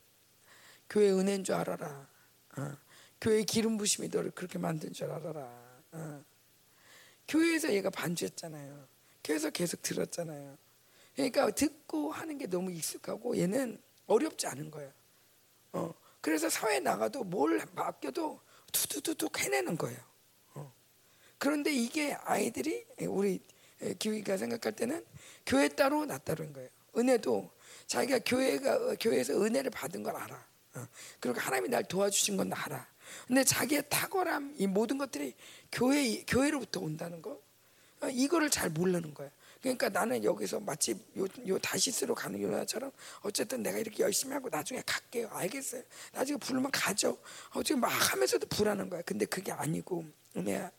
[0.89, 2.09] 교회 은혜인 줄 알아라.
[2.59, 2.77] 어.
[3.21, 5.41] 교회 기름 부심이 너를 그렇게 만든 줄 알아라.
[5.93, 6.25] 어.
[7.29, 8.89] 교회에서 얘가 반주했잖아요.
[9.25, 10.57] 교회에서 계속 들었잖아요.
[11.15, 14.93] 그러니까 듣고 하는 게 너무 익숙하고 얘는 어렵지 않은 거예요.
[15.73, 15.95] 어.
[16.21, 18.41] 그래서 사회에 나가도 뭘 맡겨도
[18.73, 19.99] 두두두둑 해내는 거예요.
[20.55, 20.73] 어.
[21.39, 23.41] 그런데 이게 아이들이 우리
[23.99, 25.05] 기우이가 생각할 때는
[25.47, 26.69] 교회 따로 나 따로인 거예요.
[26.97, 27.51] 은혜도
[27.87, 30.47] 자기가 교회가 교회에서 은혜를 받은 걸 알아.
[30.75, 30.87] 어.
[31.19, 32.87] 그리고 하나님이 날 도와주신 건 알아.
[33.27, 35.35] 근데 자기의 탁월함 이 모든 것들이
[35.73, 37.41] 교회 교회로부터 온다는 거
[38.03, 39.31] 어, 이거를 잘 모르는 거야.
[39.61, 44.83] 그러니까 나는 여기서 마치 요, 요 다시스로 가는 요나처럼 어쨌든 내가 이렇게 열심히 하고 나중에
[44.87, 45.29] 갈게요.
[45.31, 45.83] 알겠어요.
[46.13, 47.19] 나중에 부르면 가죠.
[47.51, 49.03] 어떻게 막 하면서도 불하는 거야.
[49.03, 50.05] 근데 그게 아니고
[50.37, 50.71] 은혜야.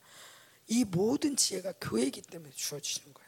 [0.67, 3.27] 이 모든 지혜가 교회이기 때문에 주어지는 거야.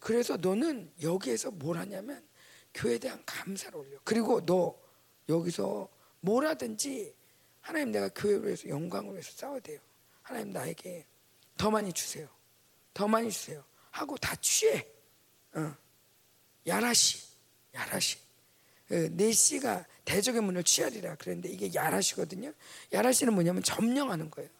[0.00, 2.26] 그래서 너는 여기에서 뭘 하냐면
[2.72, 3.98] 교회에 대한 감사를 올려.
[4.04, 4.78] 그리고 너
[5.28, 5.88] 여기서
[6.20, 7.14] 뭘 하든지
[7.60, 9.78] 하나님 내가 교회를 위해서 영광을 위해서 싸워야 돼요.
[10.22, 11.04] 하나님 나에게
[11.58, 12.28] 더 많이 주세요.
[12.94, 13.62] 더 많이 주세요.
[13.92, 14.86] 하고 다 취해.
[15.52, 15.74] 어.
[16.66, 17.18] 야라시,
[17.74, 18.18] 야라시.
[18.90, 22.52] 어, 네 씨가 대적의 문을 취하리라 그랬는데 이게 야라시거든요.
[22.92, 24.50] 야라시는 뭐냐면 점령하는 거예요.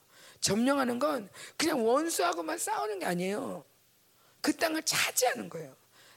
[0.40, 3.64] 점령하는 건 그냥 원수하고만 싸우는 게 아니에요.
[4.40, 5.74] 그 땅을 차지하는 거예요.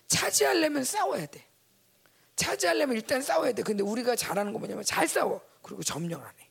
[0.08, 1.46] 차지하려면 싸워야 돼.
[2.36, 3.64] 차지하려면 일단 싸워야 돼.
[3.64, 5.42] 근데 우리가 잘하는 거 뭐냐면 잘 싸워.
[5.62, 6.45] 그리고 점령하네.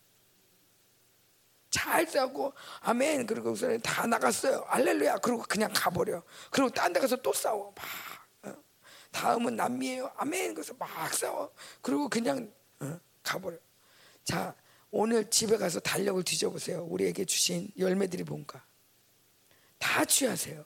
[1.75, 3.27] 잘 싸고 아멘.
[3.27, 4.65] 그리고 우선 다 나갔어요.
[4.69, 5.19] 알렐루야.
[5.19, 6.23] 그리고 그냥 가버려.
[6.53, 7.75] 그리고 딴 데 가서 또 싸워.
[7.77, 8.49] 막.
[8.53, 8.63] 어.
[9.11, 10.13] 다음은 남미예요.
[10.17, 10.55] 아멘.
[10.55, 11.53] 그래서 막 싸워.
[11.83, 13.59] 그리고 그냥 어, 가버려.
[14.23, 14.55] 자,
[14.93, 16.85] 오늘 집에 가서 달력을 뒤져보세요.
[16.85, 18.65] 우리에게 주신 열매들이 뭔가.
[19.79, 20.65] 다 취하세요.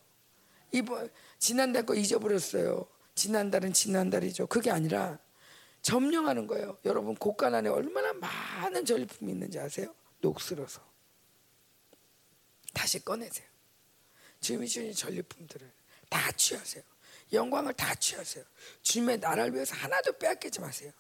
[0.73, 2.87] 이번 지난달 거 잊어버렸어요.
[3.15, 4.47] 지난달은 지난달이죠.
[4.49, 5.19] 그게 아니라
[5.81, 6.77] 점령하는 거예요.
[6.85, 9.95] 여러분 곳간 안에 얼마나 많은 전리품이 있는지 아세요?
[10.21, 10.88] 녹슬어서
[12.79, 13.45] 다시 꺼내세요.
[14.41, 15.69] 주님이 주신 전리품들을
[16.09, 16.85] 다 취하세요.
[17.33, 18.45] 영광을 다 취하세요.
[18.83, 20.93] 주님의 나라를 위해서 하나도 빼앗기지 마세요.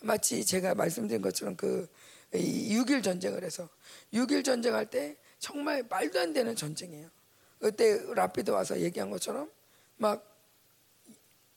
[0.00, 1.86] 마치 제가 말씀드린 것처럼 그
[2.32, 3.68] 6일 전쟁을 해서
[4.14, 7.10] 6일 전쟁할 때 정말 말도 안 되는 전쟁이에요.
[7.58, 9.50] 그때 라피드 와서 얘기한 것처럼
[9.98, 10.24] 막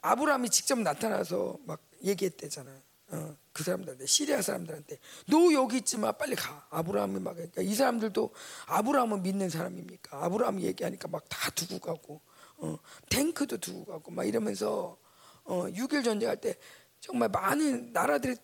[0.02, 2.82] 아브라함이 직접 나타나서 막 얘기했대잖아요.
[3.12, 7.74] 어, 그 사람들한테 시리아 사람들한테 너 여기 있지 마 빨리 가 아브라함이 막 그러니까 이
[7.74, 8.34] 사람들도
[8.68, 12.22] 아브라함을 믿는 사람입니까 아브라함이 얘기하니까 막 다 두고 가고
[12.58, 12.78] 어,
[13.10, 14.98] 탱크도 두고 가고 막 이러면서
[15.44, 16.56] 어, 6일 전쟁할 때
[17.00, 18.36] 정말 많은 나라들이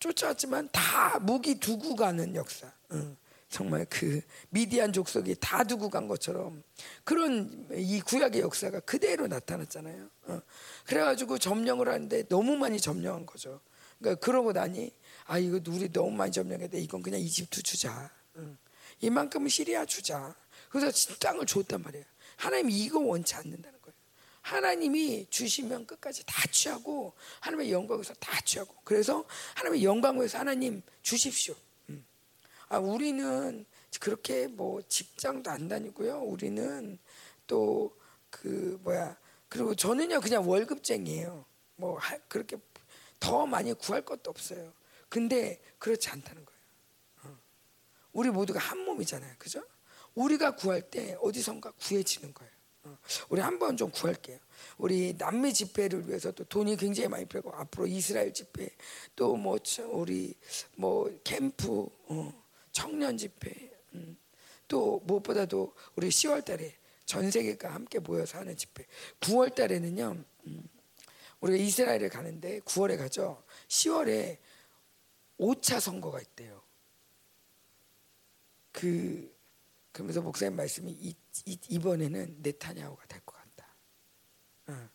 [0.00, 2.66] 쫓아왔지만 다 무기 두고 가는 역사.
[2.90, 3.16] 어,
[3.48, 6.64] 정말 그 미디안 족속이 다 두고 간 것처럼
[7.04, 10.08] 그런 이 구약의 역사가 그대로 나타났잖아요.
[10.24, 10.40] 어,
[10.84, 13.60] 그래가지고 점령을 하는데 너무 많이 점령한 거죠.
[13.98, 14.92] 그러니까 그러고 나니
[15.24, 18.10] 아 이거 우리 너무 많이 점령했는데 이건 그냥 이집트 주자.
[18.34, 18.56] 어,
[19.00, 20.34] 이만큼은 시리아 주자.
[20.68, 22.04] 그래서 땅을 줬단 말이에요.
[22.36, 23.94] 하나님 이거 원치 않는다는 거예요.
[24.42, 31.54] 하나님이 주시면 끝까지 다 취하고 하나님의 영광에서 다 취하고 그래서 하나님의 영광에서 하나님 주십시오.
[31.90, 32.04] 음.
[32.68, 33.64] 아 우리는
[34.00, 36.20] 그렇게 뭐 직장도 안 다니고요.
[36.20, 36.98] 우리는
[37.46, 37.94] 또
[38.40, 39.16] 그 뭐야
[39.48, 41.44] 그리고 저는요 그냥 월급쟁이에요.
[41.76, 42.56] 뭐 그렇게
[43.24, 44.70] 더 많이 구할 것도 없어요.
[45.08, 46.60] 근데 그렇지 않다는 거예요.
[47.22, 47.38] 어.
[48.12, 49.34] 우리 모두가 한 몸이잖아요.
[49.38, 49.64] 그죠?
[50.14, 52.52] 우리가 구할 때 어디선가 구해지는 거예요.
[52.82, 52.98] 어.
[53.30, 54.38] 우리 한번 좀 구할게요.
[54.76, 58.68] 우리 남미 집회를 위해서 또 돈이 굉장히 많이 필요고 앞으로 이스라엘 집회
[59.16, 59.58] 또 뭐
[59.90, 60.34] 우리
[60.76, 64.18] 뭐 캠프 어, 청년 집회 음.
[64.68, 66.74] 또 무엇보다도 우리 10월 달에
[67.06, 68.84] 전 세계가 함께 모여서 하는 집회
[69.20, 70.73] 9월 달에는요 음.
[71.44, 74.38] 우리가 이스라엘에 가는데 9월에 가죠 10월에
[75.38, 76.62] 5차 선거가 있대요
[78.72, 79.34] 그
[79.94, 83.76] 그러면서 목사님 말씀이 이, 이, 번에는 네타냐후가 될 것 같다.
[84.66, 84.88] 어.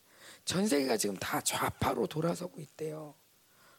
[0.44, 3.16] 전 세계가 지금 다 좌파로 돌아서고 있대요.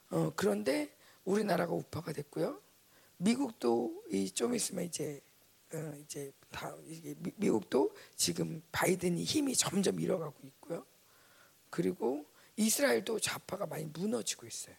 [0.09, 2.63] 어, 그런데 우리나라가 우파가 됐고요.
[3.19, 4.03] 미국도
[4.35, 5.21] 좀 있으면 이제
[5.75, 10.87] 어, 이제 다 이게 미, 국도 지금 바이든이 힘이 점점 잃어가고 있고요.
[11.69, 12.25] 그리고
[12.61, 14.75] 이스라엘도 좌파가 많이 무너지고 있어요.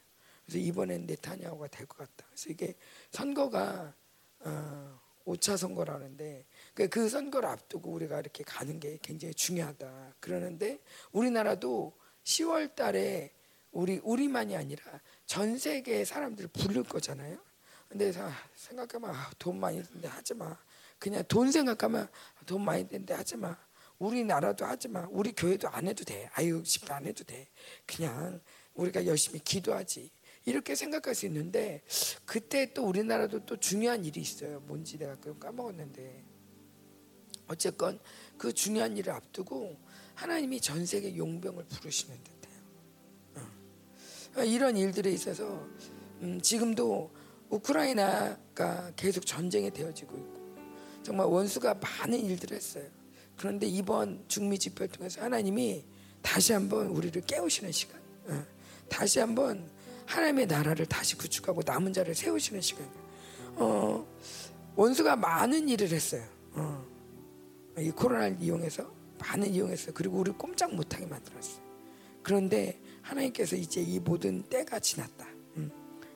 [0.46, 2.26] 그래서 이번엔 네타냐후가 될 것 같다.
[2.28, 2.76] 그래서 이게
[3.12, 3.94] 선거가
[4.42, 10.16] 어, 5차 선거라는데 그, 그 선거를 앞두고 우리가 이렇게 가는 게 굉장히 중요하다.
[10.20, 10.80] 그러는데
[11.12, 13.32] 우리나라도 10월 달에
[13.72, 14.84] 우리 우리만이 아니라
[15.26, 17.40] 전 세계 사람들을 부를 거잖아요.
[17.88, 18.12] 근데
[18.56, 20.58] 생각하면 아, 돈 많이 드는데 하지 마.
[21.00, 22.08] 그냥 돈 생각하면
[22.46, 23.58] 돈 많이 드는데 하지 마.
[24.02, 25.08] 우리나라도 하지 마.
[25.12, 26.28] 우리 교회도 안 해도 돼.
[26.34, 27.48] 아유, 집회 안 해도 돼.
[27.86, 28.42] 그냥
[28.74, 30.10] 우리가 열심히 기도하지.
[30.46, 31.84] 이렇게 생각할 수 있는데
[32.26, 34.60] 그때 또 우리나라도 또 중요한 일이 있어요.
[34.62, 36.24] 뭔지 내가 그 까먹었는데
[37.48, 38.00] 어쨌건
[38.40, 39.78] 그 중요한 일을 앞두고
[40.16, 43.46] 하나님이 전 세계 용병을 부르시는 듯해요.
[44.38, 44.44] 어.
[44.44, 45.68] 이런 일들에 있어서
[46.22, 47.12] 음, 지금도
[47.50, 50.42] 우크라이나가 계속 전쟁이 되어지고 있고
[51.04, 53.01] 정말 원수가 많은 일들을 했어요.
[53.38, 55.84] 그런데 이번 중미 집회를 통해서 하나님이
[56.22, 58.46] 다시 한번 우리를 깨우시는 시간, 어,
[58.90, 59.70] 다시 한번
[60.06, 62.88] 하나님의 나라를 다시 구축하고 남은 자를 세우시는 시간.
[63.56, 64.06] 어,
[64.76, 66.24] 원수가 많은 일을 했어요.
[66.54, 66.86] 어,
[67.78, 69.94] 이 코로나를 이용해서 많은 이용했어요.
[69.94, 71.62] 그리고 우리 꼼짝 못하게 만들었어요.
[72.24, 75.26] 그런데 하나님께서 이제 이 모든 때가 지났다.
[75.58, 75.72] 음,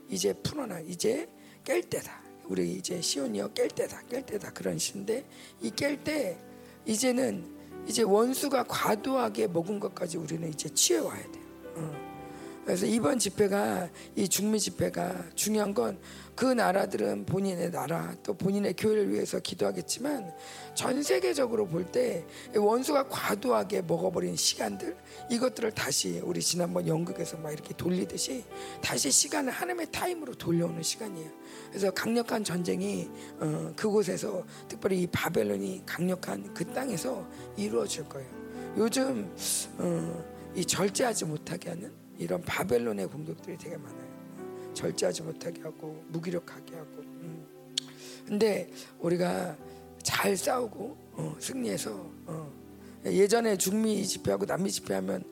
[0.10, 0.82] 이제 풀어놔.
[0.82, 1.28] 이제
[1.64, 2.22] 깰 때다.
[2.46, 4.02] 우리 이제 시온이여 깰 때다.
[4.04, 4.52] 깰 때다.
[4.54, 5.26] 그런 시인데
[5.62, 6.38] 이 깰 때
[6.86, 7.46] 이제는
[7.88, 11.44] 이제 원수가 과도하게 먹은 것까지 우리는 이제 취해 와야 돼요.
[11.76, 12.06] 어.
[12.66, 16.00] 그래서 이번 집회가 이 중미 집회가 중요한 건
[16.36, 20.34] 그 나라들은 본인의 나라 또 본인의 교회를 위해서 기도하겠지만
[20.74, 24.98] 전 세계적으로 볼 때 원수가 과도하게 먹어버린 시간들
[25.30, 28.44] 이것들을 다시 우리 지난번 연극에서 막 이렇게 돌리듯이
[28.82, 31.30] 다시 시간을 하나님의 타임으로 돌려오는 시간이에요.
[31.70, 38.28] 그래서 강력한 전쟁이 어, 그곳에서 특별히 이 바벨론이 강력한 그 땅에서 이루어질 거예요.
[38.78, 39.32] 요즘
[39.78, 44.05] 어, 이 절제하지 못하게 하는 이런 바벨론의 공격들이 되게 많아요.
[44.76, 46.98] 절제하지 못하게 하고 무기력하게 하고.
[47.00, 47.46] 음.
[48.28, 49.58] 근데 우리가
[50.04, 51.92] 잘 싸우고 어, 승리해서
[52.28, 52.52] 어.
[53.06, 55.24] 예전에 중미 집회하고 남미 집회하면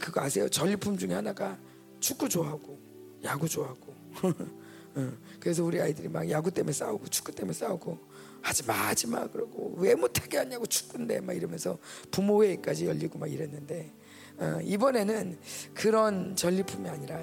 [0.00, 0.48] 그거 아세요?
[0.48, 1.58] 전리품 중에 하나가
[2.00, 2.78] 축구 좋아하고
[3.24, 3.94] 야구 좋아하고.
[4.96, 5.12] 어.
[5.40, 7.98] 그래서 우리 아이들이 막 야구 때문에 싸우고 축구 때문에 싸우고
[8.40, 11.78] 하지 마 하지 마 그러고 왜 못하게 하냐고 축구인데 막 이러면서
[12.10, 13.92] 부모 회의까지 열리고 막 이랬는데
[14.36, 15.38] 어, 이번에는
[15.72, 17.18] 그런 전리품이 아니라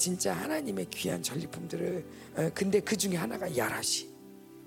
[0.00, 2.04] 진짜 하나님의 귀한 전리품들을
[2.36, 4.08] 어, 근데 그 중에 하나가 야라시.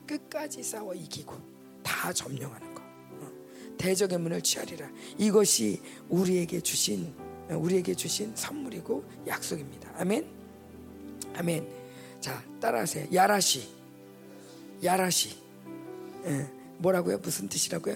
[0.06, 1.36] 끝까지 싸워 이기고
[1.82, 2.82] 다 점령하는 거.
[2.82, 3.32] 어,
[3.78, 4.88] 대적의 문을 취하리라.
[5.18, 7.14] 이것이 우리에게 주신
[7.50, 9.92] 우리에게 주신 선물이고 약속입니다.
[9.98, 10.26] 아멘?
[11.36, 11.68] 아멘.
[12.22, 13.08] 자 따라하세요.
[13.14, 13.68] 야라시.
[14.84, 15.36] 야라시.
[16.78, 17.18] 뭐라고요?
[17.18, 17.96] 무슨 뜻이라고요?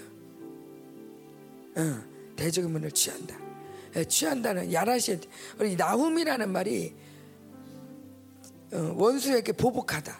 [2.36, 3.38] 대적의 문을 취한다.
[3.96, 5.20] 예, 취한다는 야라시
[5.58, 7.07] 우리 나훔이라는 말이 어,
[8.72, 10.18] 원수에게 보복하다.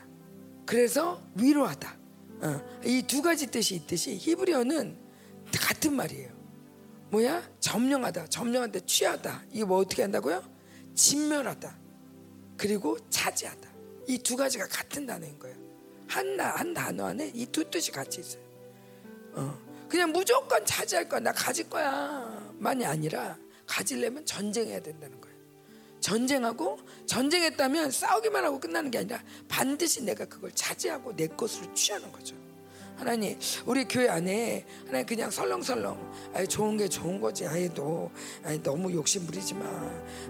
[0.67, 1.97] 그래서 위로하다.
[2.41, 4.97] 어, 이두 가지 뜻이 있듯이 히브리어는
[5.53, 6.31] 같은 말이에요.
[7.11, 7.43] 뭐야?
[7.61, 8.27] 점령하다.
[8.29, 9.45] 점령한데 취하다.
[9.51, 10.43] 이게 뭐 어떻게 한다고요?
[10.95, 11.77] 진멸하다.
[12.57, 13.69] 그리고 차지하다.
[14.09, 15.57] 이 두 가지가 같은 단어인 거예요.
[16.07, 18.43] 한, 한 단어 안에 이 두 뜻이 같이 있어요.
[19.35, 19.59] 어,
[19.89, 21.21] 그냥 무조건 차지할 거야.
[21.21, 22.53] 나 가질 거야.
[22.59, 25.18] 만이 아니라 가지려면 전쟁해야 된다는 거예요.
[26.09, 32.35] 전쟁하고 전쟁했다면 싸우기만 하고 끝나는 게 아니라 반드시 내가 그걸 차지하고 내 것으로 취하는 거죠.
[32.97, 37.71] 하나님, 우리 교회 안에 하나님 그냥 설렁설렁, 아유 좋은 게 좋은 거지, 아이
[38.63, 39.67] 너무 욕심 부리지 마.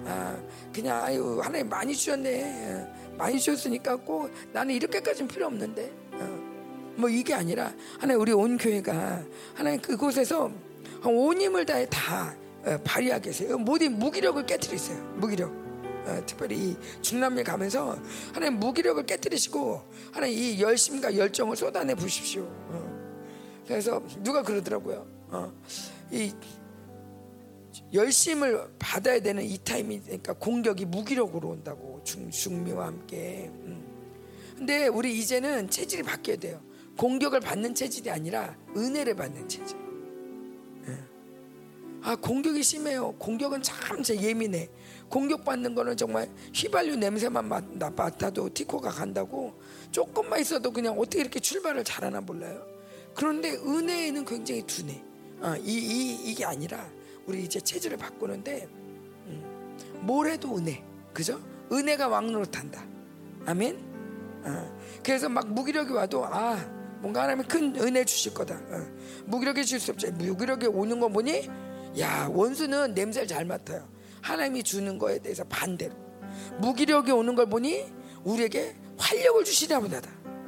[0.05, 0.37] 아,
[0.75, 6.49] 그냥 아유 하나님 많이 주셨네, 많이 주셨으니까 꼭 나는 이렇게까지는 필요 없는데, 어.
[6.97, 10.51] 뭐 이게 아니라 하나님 우리 온 교회가 하나님 그곳에서
[11.05, 13.57] 온 힘을 다해 다 어, 발휘하게 계세요.
[13.57, 14.99] 모든 무기력을 깨뜨리세요.
[15.14, 15.68] 무기력.
[16.09, 17.99] 어, 특별히 이 중남미 가면서
[18.33, 22.42] 하나님 무기력을 깨뜨리시고 하나님 이 열심과 열정을 쏟아내 보십시오.
[22.42, 23.62] 어.
[23.66, 25.07] 그래서 누가 그러더라고요.
[25.29, 25.53] 어,
[26.11, 26.33] 이
[27.92, 33.51] 열심을 받아야 되는 이 타임이 그러니까 공격이 무기력으로 온다고 중, 중미와 함께.
[33.64, 33.85] 음.
[34.57, 36.61] 근데 우리 이제는 체질이 바뀌어야 돼요.
[36.97, 39.88] 공격을 받는 체질이 아니라 은혜를 받는 체질.
[42.03, 43.12] 아 공격이 심해요.
[43.18, 44.68] 공격은 참 예민해.
[45.09, 49.55] 공격받는 거는 정말 휘발유 냄새만 맡아도 티코가 간다고
[49.90, 52.62] 조금만 있어도 그냥 어떻게 이렇게 출발을 잘하나 몰라요.
[53.14, 55.03] 그런데 은혜에는 굉장히 둔해.
[55.40, 56.87] 아, 이, 이, 이게 아니라
[57.27, 58.68] 우리 이제 체질을 바꾸는데
[59.27, 60.85] 음, 뭘 해도 은혜.
[61.12, 61.40] 그죠?
[61.73, 62.87] 은혜가 왕노릇한다.
[63.47, 63.79] 아멘.
[64.44, 64.71] 아,
[65.03, 66.57] 그래서 막 무기력이 와도 아
[67.01, 68.55] 뭔가 하나님 큰 은혜 주실 거다.
[68.55, 68.87] 어,
[69.27, 70.11] 무기력이 줄수 없죠.
[70.12, 71.49] 무기력이 오는 거 보니
[71.99, 73.87] 야 원수는 냄새를 잘 맡아요.
[74.23, 75.95] 하나님이 주는 거에 대해서 반대로
[76.61, 77.87] 무기력이 오는 걸 보니
[78.25, 80.01] 우리에게 활력을 주시나 보다.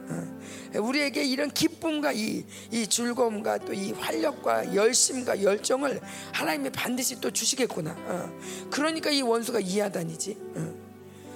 [0.09, 0.79] 어.
[0.81, 6.01] 우리에게 이런 기쁨과 이, 이 즐거움과 또 이 활력과 열심과 열정을
[6.33, 7.93] 하나님이 반드시 또 주시겠구나.
[7.93, 8.39] 어.
[8.71, 10.39] 그러니까 이 원수가 이하다니지.
[10.57, 10.75] 어.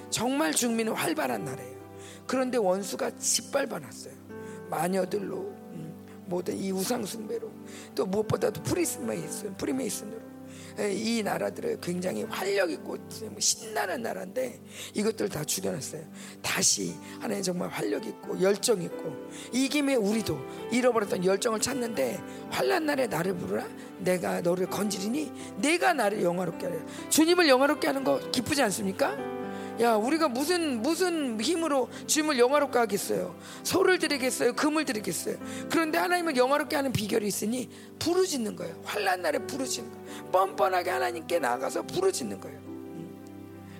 [0.09, 1.75] 정말 중민은 활발한 나라예요.
[2.27, 4.13] 그런데 원수가 짓밟아놨어요.
[4.69, 7.51] 마녀들로 음, 모든 이 우상숭배로
[7.93, 10.24] 또 무엇보다도 프리스메이슨, 프리메이슨으로
[10.79, 12.97] 이 나라들을 굉장히 활력 있고
[13.39, 14.59] 신나는 나라인데
[14.93, 16.01] 이것들 다 죽여놨어요.
[16.41, 19.13] 다시 하나님 정말 활력 있고 열정 있고
[19.51, 20.37] 이 김에 우리도
[20.71, 22.19] 잃어버렸던 열정을 찾는데
[22.49, 23.65] 환란 날에 나를 부르라
[23.99, 29.34] 내가 너를 건지리니 내가 나를 영화롭게 하려 주님을 영화롭게 하는 거 기쁘지 않습니까?
[29.81, 33.35] 야 우리가 무슨 무슨 힘으로 주님을 영화롭게 하겠어요?
[33.63, 34.53] 소를 드리겠어요?
[34.53, 35.35] 금을 드리겠어요?
[35.69, 37.69] 그런데 하나님을 영화롭게 하는 비결이 있으니
[37.99, 38.81] 부르짖는 거예요.
[38.85, 40.31] 환란 날에 부르짖는 거예요.
[40.31, 42.75] 뻔뻔하게 하나님께 나가서 부르짖는 거예요.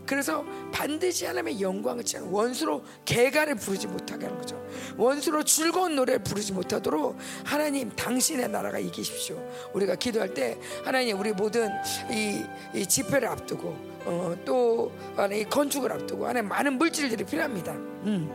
[0.06, 4.64] 그래서 반드시 하나님의 영광을 취하는 원수로 개가를 부르지 못하게 하는 거죠.
[4.98, 9.42] 원수로 즐거운 노래를 부르지 못하도록 하나님 당신의 나라가 이기십시오.
[9.74, 11.72] 우리가 기도할 때 하나님 우리 모든
[12.12, 12.44] 이,
[12.78, 14.75] 이 집회를 앞두고 어, 또
[15.32, 17.74] 이 건축을 앞두고 하나님 많은 물질들이 필요합니다.
[17.74, 18.30] 음.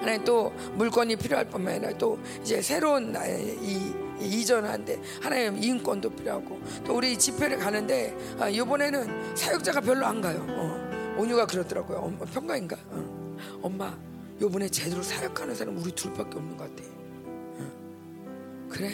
[0.00, 3.14] 하나님 또 물건이 필요할 뿐만 아니라 또 이제 새로운
[3.62, 10.44] 이 이전하는데 하나님 인권도 필요하고 또 우리 집회를 가는데 아, 이번에는 사역자가 별로 안 가요.
[10.48, 11.98] 어, 온유가 그러더라고요.
[11.98, 12.76] 엄마 평가인가?
[12.90, 13.36] 어.
[13.62, 13.96] 엄마
[14.40, 16.88] 요번에 제대로 사역하는 사람 우리 둘밖에 없는 것 같아.
[17.24, 18.68] 어.
[18.68, 18.90] 그래.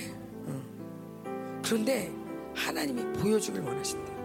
[0.46, 0.62] 어.
[1.64, 2.12] 그런데
[2.54, 4.15] 하나님이 보여주길 원하신대.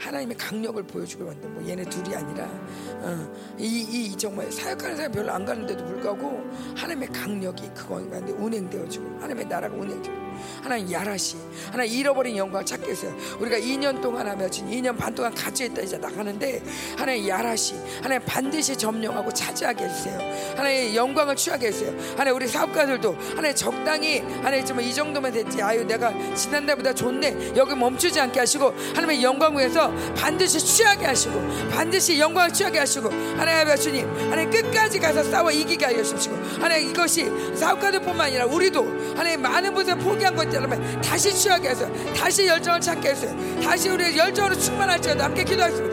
[0.00, 1.48] 하나님의 강력을 보여주길 원한다.
[1.48, 6.42] 뭐 얘네 둘이 아니라 어, 이, 이 정말 사역하는 사람 별로 안 가는데도 불구하고
[6.74, 10.29] 하나님의 강력이 그거인가 운행되어지고 하나님의 나라가 운행되고
[10.62, 11.36] 하나님 야라시
[11.70, 13.16] 하나님 잃어버린 영광을 찾게 했어요.
[13.38, 16.62] 우리가 2년 동안 하며 지금 2년 반 동안 있다 이제 나가는데
[16.96, 20.18] 하나님 야라시 하나님 반드시 점령하고 차지하게 해주세요.
[20.56, 21.94] 하나님 영광을 취하게 해주세요.
[22.12, 25.62] 하나님 우리 사업가들도 하나님 적당히 하나님 정말 이 정도면 됐지.
[25.62, 27.52] 아유 내가 지난달보다 좋네.
[27.56, 33.60] 여기 멈추지 않게 하시고 하나님의 영광 위에서 반드시 취하게 하시고 반드시 영광을 취하게 하시고 하나님
[34.00, 38.84] 아버님 하나님 끝까지 가서 싸워 이기게 하여 주시고 하나님 이것이 사업가들뿐만 아니라 우리도
[39.16, 43.26] 하나님 많은 분들 포기 한 것처럼 다시 취하게 해서 다시 열정을 찾게 해서
[43.62, 45.90] 다시 우리 열정으로 충만할지어도 함께 기도하겠습니다.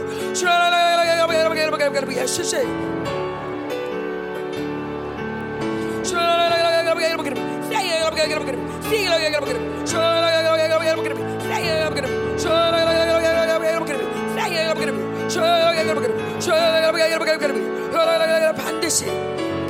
[18.88, 19.06] 반드시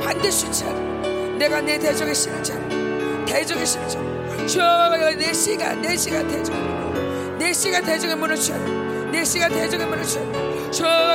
[0.04, 0.72] 반드시 차
[1.40, 2.54] 내가 내 대적의 신을 차
[3.26, 4.17] 대적의 신을 차
[5.17, 6.55] 내 씨가 내 씨가 대적
[7.39, 11.13] 내 씨가 대적의 문을 차내 씨가 대적의 문을 차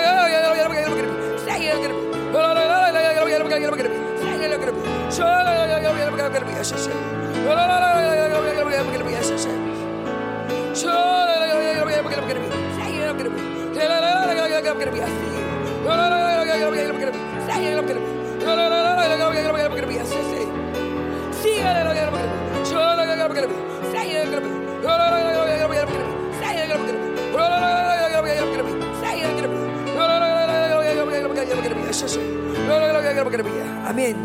[33.86, 34.16] 아멘.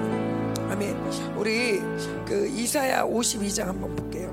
[0.72, 0.98] 아멘.
[1.38, 1.80] 우리
[2.26, 4.28] 그 이사야 52장 한번 볼게요.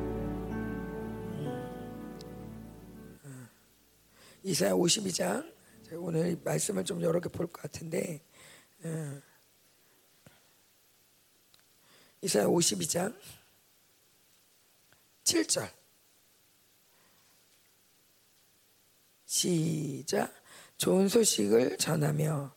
[4.43, 5.53] 이사야 52장.
[5.97, 8.21] 오늘 말씀을 좀 여러 개 볼 것 같은데
[12.23, 13.15] 이사야 52장
[15.25, 15.69] 7절
[19.25, 20.33] 시작
[20.77, 22.55] 좋은 소식을 전하며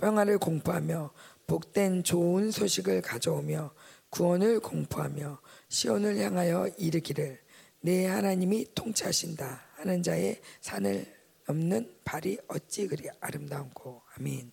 [0.00, 1.12] 평화를 공포하며
[1.46, 3.74] 복된 좋은 소식을 가져오며
[4.10, 7.38] 구원을 공포하며 시온을 향하여 이르기를
[7.80, 11.12] 내 하나님이 통치하신다 하는 자의 산을
[11.46, 14.50] 넘는 발이 어찌 그리 아름다운고 아멘.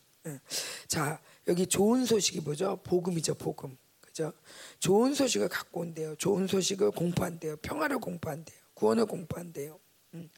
[0.88, 2.82] 자 여기 좋은 소식이 뭐죠?
[2.84, 3.78] 복음이죠 복음.
[4.12, 4.34] 그죠?
[4.80, 6.16] 좋은 소식을 갖고 온대요.
[6.18, 7.56] 좋은 소식을 공포한대요.
[7.58, 8.58] 평화를 공포한대요.
[8.74, 9.80] 구원을 공포한대요.
[10.16, 10.30] 음.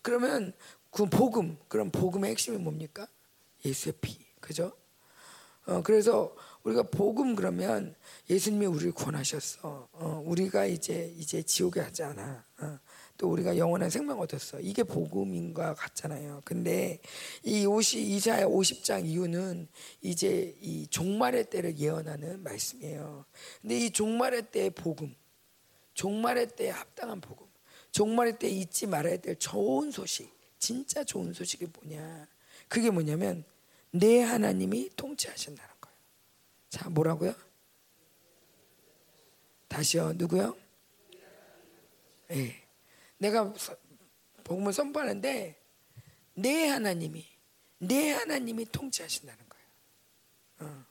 [0.00, 0.54] 그러면
[0.90, 3.06] 그 복음, 그럼 복음의 핵심이 뭡니까?
[3.64, 4.18] 예수의 피.
[4.40, 4.72] 그죠?
[5.66, 7.94] 어, 그래서 우리가 복음 그러면
[8.30, 9.88] 예수님이 우리를 구원하셨어.
[9.92, 12.44] 어, 우리가 이제 이제 지옥에 가지 않아.
[12.60, 12.78] 어,
[13.18, 14.60] 또 우리가 영원한 생명 얻었어.
[14.60, 16.40] 이게 복음인 것 같잖아요.
[16.44, 17.00] 근데
[17.42, 19.66] 이 50, 이사야 50장 이유는
[20.00, 23.24] 이제 이 종말의 때를 예언하는 말씀이에요.
[23.60, 25.14] 근데 이 종말의 때의 복음,
[25.94, 27.46] 종말의 때에 합당한 복음,
[27.90, 32.28] 종말의 때 잊지 말아야 될 좋은 소식, 진짜 좋은 소식이 뭐냐?
[32.68, 33.44] 그게 뭐냐면
[33.90, 35.96] 내 하나님이 통치하신다는 거예요.
[36.70, 37.34] 자, 뭐라고요?
[39.66, 40.12] 다시요.
[40.14, 40.56] 누구요?
[42.30, 42.36] 예.
[42.36, 42.67] 네.
[43.18, 43.52] 내가
[44.44, 45.60] 복음을 선포하는데
[46.34, 47.26] 내 하나님이
[47.78, 49.66] 내 하나님이 통치하신다는 거예요.
[50.60, 50.84] 어.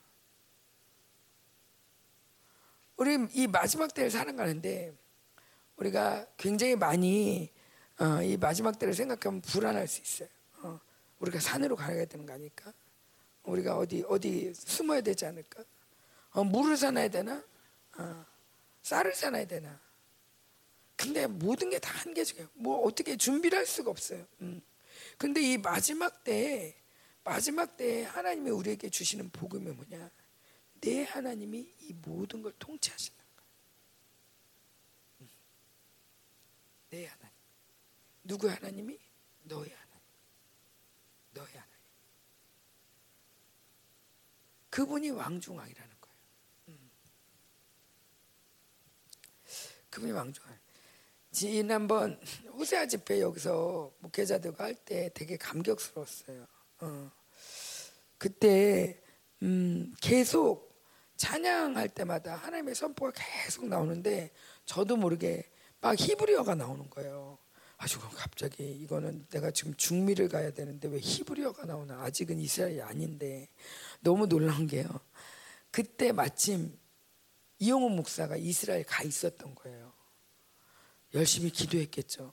[2.96, 4.94] 우리 이 마지막 때를 살아가는데
[5.76, 7.50] 우리가 굉장히 많이
[7.98, 10.28] 어, 이 마지막 때를 생각하면 불안할 수 있어요.
[10.62, 10.80] 어,
[11.18, 12.72] 우리가 산으로 가야 되는 거 아닐까?
[13.42, 15.64] 우리가 어디 어디 숨어야 되지 않을까?
[16.30, 17.42] 어, 물을 사놔야 되나?
[17.98, 18.26] 어,
[18.82, 19.80] 쌀을 사놔야 되나?
[20.98, 22.48] 근데 모든 게 다 한계적이에요.
[22.54, 24.26] 뭐 어떻게 준비를 할 수가 없어요.
[24.40, 24.60] 음.
[25.16, 26.74] 근데 이 마지막 때에
[27.22, 30.10] 마지막 때에 하나님이 우리에게 주시는 복음이 뭐냐?
[30.80, 33.24] 내 하나님이 이 모든 걸 통치하신다.
[35.20, 35.30] 음.
[36.90, 37.32] 내 하나님.
[38.24, 38.98] 누구 하나님이?
[39.44, 40.02] 너의 하나님.
[41.30, 41.68] 너의 하나님.
[44.70, 46.18] 그분이 왕중왕이라는 거예요.
[46.68, 46.90] 음.
[49.90, 50.67] 그분이 왕중왕.
[51.30, 52.18] 지난번
[52.54, 56.46] 호세아 집회 여기서 목회자들과 할 때 되게 감격스러웠어요.
[56.80, 57.10] 어.
[58.16, 59.00] 그때
[59.42, 60.68] 음, 계속
[61.16, 64.30] 찬양할 때마다 하나님의 선포가 계속 나오는데
[64.64, 65.50] 저도 모르게
[65.80, 67.38] 막 히브리어가 나오는 거예요.
[67.76, 72.02] 아주 갑자기 이거는 내가 지금 중미를 가야 되는데 왜 히브리어가 나오나?
[72.02, 73.48] 아직은 이스라엘이 아닌데
[74.00, 74.88] 너무 놀라운 게요.
[75.70, 76.76] 그때 마침
[77.58, 79.92] 이용훈 목사가 이스라엘 가 있었던 거예요.
[81.14, 82.32] 열심히 기도했겠죠.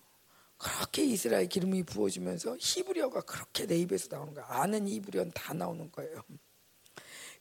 [0.57, 4.45] 그렇게 이스라엘 기름이 부어지면서 히브리어가 그렇게 내 입에서 나오는 거야.
[4.47, 6.23] 아는 히브리어는 다 나오는 거예요.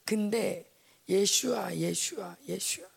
[0.03, 0.71] 근데
[1.07, 2.87] 예슈아, 예슈아, 예슈아.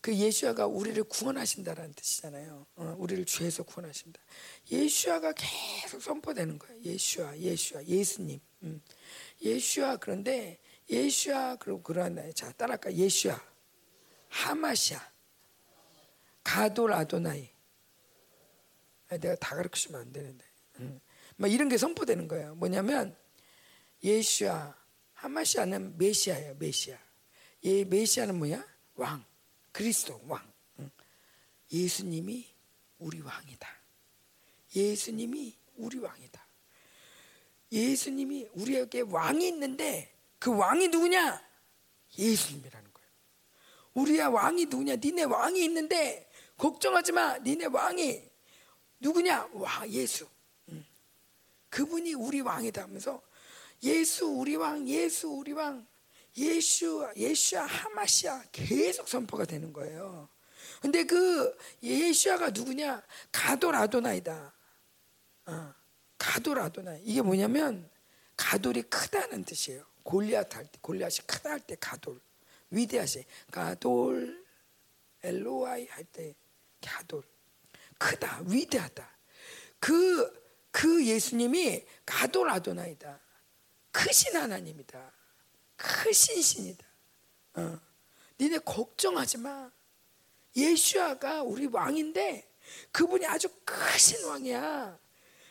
[0.00, 2.66] 그 예수아가 우리를 구원하신다라는 뜻이잖아요.
[2.76, 4.20] 어, 우리를 죄에서 구원하신다.
[4.70, 6.82] 예수아가 계속 선포되는 거예요.
[6.82, 8.38] 예수아, 예수아, 예수님.
[8.64, 8.82] 음.
[9.40, 10.58] 예수아 그런데
[10.90, 12.92] 예수아 그리고 그런 자 따라할까?
[12.92, 13.40] 예수아,
[14.28, 15.00] 하마시아,
[16.42, 17.53] 가돌 아도나이.
[19.14, 20.44] 아, 내가 다 가르치면 안 되는데.
[20.80, 21.00] 음.
[21.36, 22.54] 막 이런 게 선포되는 거예요.
[22.56, 23.16] 뭐냐면
[24.02, 24.74] 예수아,
[25.14, 26.56] 하마시아는 메시아예요.
[26.58, 26.98] 메시아.
[27.64, 28.64] 예, 메시아는 뭐야?
[28.96, 29.24] 왕.
[29.72, 30.52] 그리스도 왕.
[31.72, 32.46] 예수님이
[32.98, 33.68] 우리 왕이다.
[34.76, 36.46] 예수님이 우리 왕이다.
[37.72, 41.42] 예수님이 우리에게 왕이 있는데 그 왕이 누구냐?
[42.16, 43.08] 예수님이라는 거예요.
[43.94, 44.96] 우리야 왕이 누구냐?
[44.96, 47.38] 니네 왕이 있는데 걱정하지 마.
[47.38, 48.33] 니네 왕이
[49.00, 49.48] 누구냐?
[49.52, 50.26] 와 예수.
[51.70, 53.20] 그분이 우리 왕이다 하면서
[53.82, 55.86] 예수 우리 왕, 예수 우리 왕.
[56.36, 60.28] 예수, 예수야 하마시아 계속 선포가 되는 거예요.
[60.80, 63.02] 근데 그 예수야가 누구냐?
[63.30, 64.52] 가도라도나이다.
[65.46, 65.74] 어,
[66.18, 67.88] 가도라도나 이게 뭐냐면
[68.36, 69.84] 가돌이 크다는 뜻이에요.
[70.02, 72.20] 골리앗 할 때, 골리앗이 크다 할 때 가돌.
[72.70, 73.24] 위대하시.
[73.52, 74.44] 가돌
[75.22, 76.34] 엘로아이 할 때
[76.80, 77.22] 가돌.
[77.98, 79.08] 크다, 위대하다.
[79.78, 83.20] 그, 그 예수님이 가도라도나이다.
[83.92, 85.12] 크신 하나님이다.
[85.76, 86.86] 크신 신이다.
[87.54, 87.80] 어.
[88.40, 89.70] 니네 걱정하지 마.
[90.56, 92.50] 예수아가 우리 왕인데
[92.90, 94.98] 그분이 아주 크신 왕이야.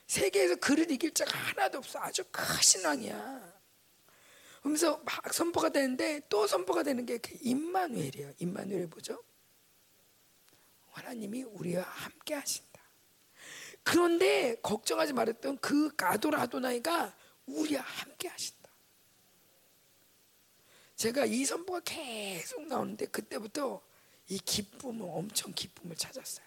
[0.08, 2.00] 세계에서 그를 이길 자가 하나도 없어.
[2.00, 3.54] 아주 크신 왕이야.
[4.60, 8.34] 그러면서 막 선포가 되는데 또 선포가 되는 게그 임마누엘이에요.
[8.40, 9.24] 임마누엘이 뭐죠?
[10.94, 12.82] 하나님이 우리와 함께 하신다.
[13.84, 17.16] 그런데 걱정하지 말았던 그 가도라도나이가
[17.46, 18.70] 우리와 함께 하신다.
[20.96, 23.82] 제가 이 선포가 계속 나오는데 그때부터
[24.30, 26.46] 이 기쁨을 엄청 기쁨을 찾았어요.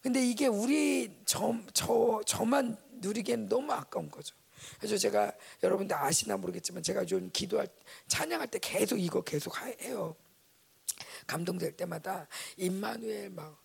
[0.00, 4.34] 근데 이게 우리 저, 저 저만 누리기에는 너무 아까운 거죠.
[4.78, 5.32] 그래서 제가
[5.62, 7.68] 여러분들 아시나 모르겠지만 제가 좀 기도할
[8.06, 10.16] 찬양할 때 계속 이거 계속 해요.
[11.28, 12.26] 감동될 때마다
[12.56, 13.62] 임마누엘 막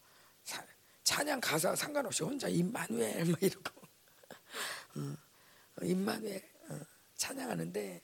[1.04, 3.82] 찬양 가사 상관없이 혼자 임마누엘 막 이러고
[4.96, 6.80] 어, 임마누엘 어,
[7.16, 8.04] 찬양하는데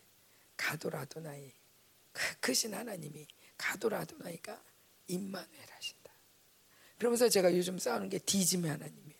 [0.58, 1.54] 가도라도 나이
[2.12, 4.64] 그 크신 하나님이 가도라도 나이가
[5.08, 6.12] 임마누엘 하신다.
[6.98, 9.20] 그러면서 제가 요즘 싸우는 게 디즘의 하나님이에요.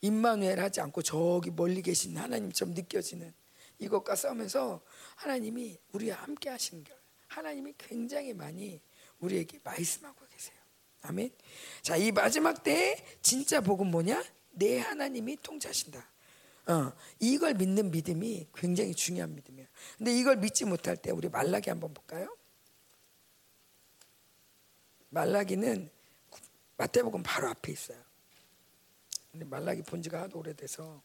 [0.00, 3.32] 임마누엘 하지 않고 저기 멀리 계신 하나님처럼 느껴지는
[3.78, 4.82] 이것과 싸우면서
[5.16, 8.80] 하나님이 우리와 함께 하시는 걸 하나님이 굉장히 많이
[9.22, 10.56] 우리에게 말씀하고 계세요.
[11.02, 11.30] 아멘.
[11.80, 14.22] 자, 이 마지막 때에 진짜 복은 뭐냐?
[14.50, 16.12] 내 하나님이 통치하신다.
[16.66, 19.66] 어, 이걸 믿는 믿음이 굉장히 중요한 믿음이에요.
[19.98, 22.36] 근데 이걸 믿지 못할 때 우리 말라기 한번 볼까요?
[25.08, 25.90] 말라기는
[26.76, 27.98] 마태복음 바로 앞에 있어요.
[29.30, 31.02] 근데 말라기 본 지가 하도 오래돼서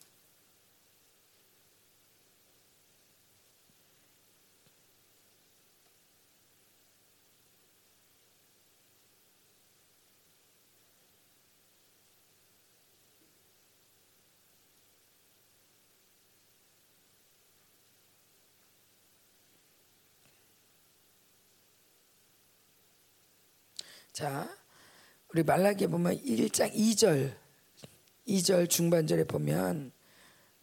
[24.17, 24.49] 자,
[25.29, 27.35] 우리 말라기에 보면 1장 2절
[28.27, 29.91] 2절 중반절에 보면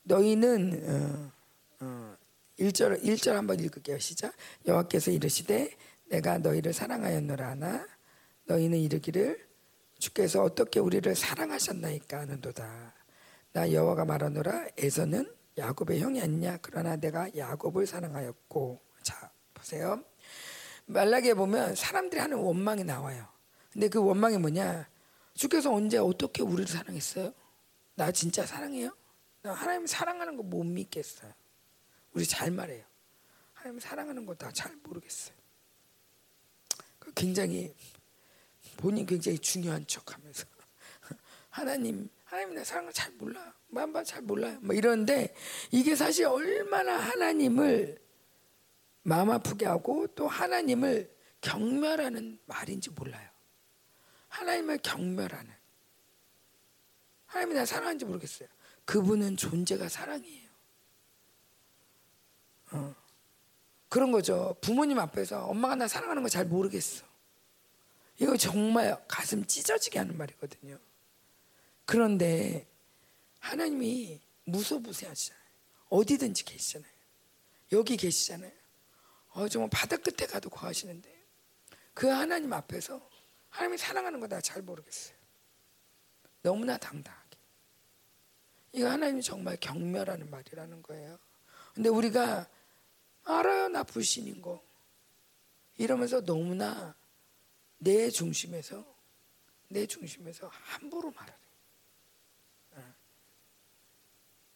[0.02, 1.32] 너희는 어,
[1.78, 2.16] 어,
[2.59, 4.00] 1절 1절 한번 읽을게요.
[4.00, 4.34] 시작.
[4.66, 5.70] 여호와께서 이르시되
[6.07, 7.86] 내가 너희를 사랑하였노라 하나
[8.46, 9.46] 너희는 이르기를
[10.00, 12.92] 주께서 어떻게 우리를 사랑하셨나이까 하는도다.
[13.52, 16.59] 나 여호와가 말하노라 에서는 야곱의 형이 아니냐?
[16.61, 18.80] 그러나 내가 야곱을 사랑하였고.
[19.05, 20.02] 자, 보세요.
[20.86, 23.32] 말라기에 보면 사람들이 하는 원망이 나와요.
[23.75, 24.89] 근데 그 원망이 뭐냐?
[25.35, 27.35] 주께서 언제 어떻게 우리를 사랑했어요?
[27.97, 28.97] 나 진짜 사랑해요?
[29.43, 31.33] 나 하나님 사랑하는 거 못 믿겠어요.
[32.12, 32.85] 우리 잘 말해요.
[33.53, 35.35] 하나님 사랑하는 거 다 잘 모르겠어요.
[37.01, 37.75] 그 굉장히
[38.77, 40.47] 본인 굉장히 중요한 척하면서
[41.51, 43.53] 하나님 하나님 내 사랑을 잘 몰라.
[43.68, 44.57] 만바 잘 몰라요.
[44.62, 45.35] 뭐 이런데
[45.72, 47.99] 이게 사실 얼마나 하나님을
[49.03, 53.29] 마음 아프게 하고 또 하나님을 경멸하는 말인지 몰라요.
[54.35, 55.53] 하나님을 경멸하는.
[57.26, 58.49] 하나님이 나 사랑하는지 모르겠어요.
[58.85, 60.51] 그분은 존재가 사랑이에요.
[62.72, 62.95] 어.
[63.89, 64.57] 그런 거죠.
[64.61, 67.05] 부모님 앞에서 엄마가 나 사랑하는 거 잘 모르겠어.
[68.18, 70.78] 이거 정말 가슴 찢어지게 하는 말이거든요.
[71.85, 72.66] 그런데
[73.39, 75.45] 하나님이 무소부세하시잖아요.
[75.91, 76.93] 어디든지 계시잖아요.
[77.72, 78.53] 여기 계시잖아요.
[79.30, 81.12] 어, 정말 바다 끝에 가도 거하시는데
[81.93, 83.14] 그 하나님 앞에서
[83.55, 85.16] 하나님이 사랑하는 거나잘 모르겠어요.
[86.42, 87.38] 너무나 당당하게.
[88.72, 91.18] 이거 하나님이 정말 경멸하는 말이라는 거예요.
[91.72, 92.48] 근데 우리가
[93.22, 94.61] 알아요, 나 불신인 거.
[95.78, 96.96] 이러면서 너무나
[97.78, 98.84] 내 중심에서,
[99.68, 101.38] 내 중심에서 함부로 말하래.
[102.72, 102.94] 어.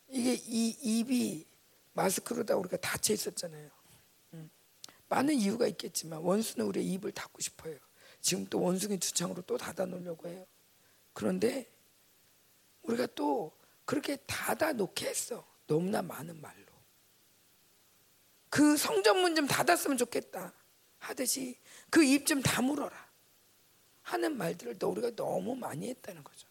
[0.09, 1.46] 이게 이 입이
[1.92, 3.70] 마스크로다 우리가 닫혀 있었잖아요.
[5.09, 7.78] 많은 이유가 있겠지만 원수는 우리의 입을 닫고 싶어요.
[8.21, 10.47] 지금 또 원숭이 두창으로 또 닫아 놓으려고 해요.
[11.12, 11.71] 그런데
[12.83, 15.47] 우리가 또 그렇게 닫아 놓게 했어.
[15.66, 16.66] 너무나 많은 말로.
[18.51, 20.53] 그 성전문 좀 닫았으면 좋겠다.
[20.99, 21.59] 하듯이
[21.91, 23.09] 그 입 좀 다물어라.
[24.03, 26.49] 하는 말들을 또 우리가 너무 많이 했다는 거죠.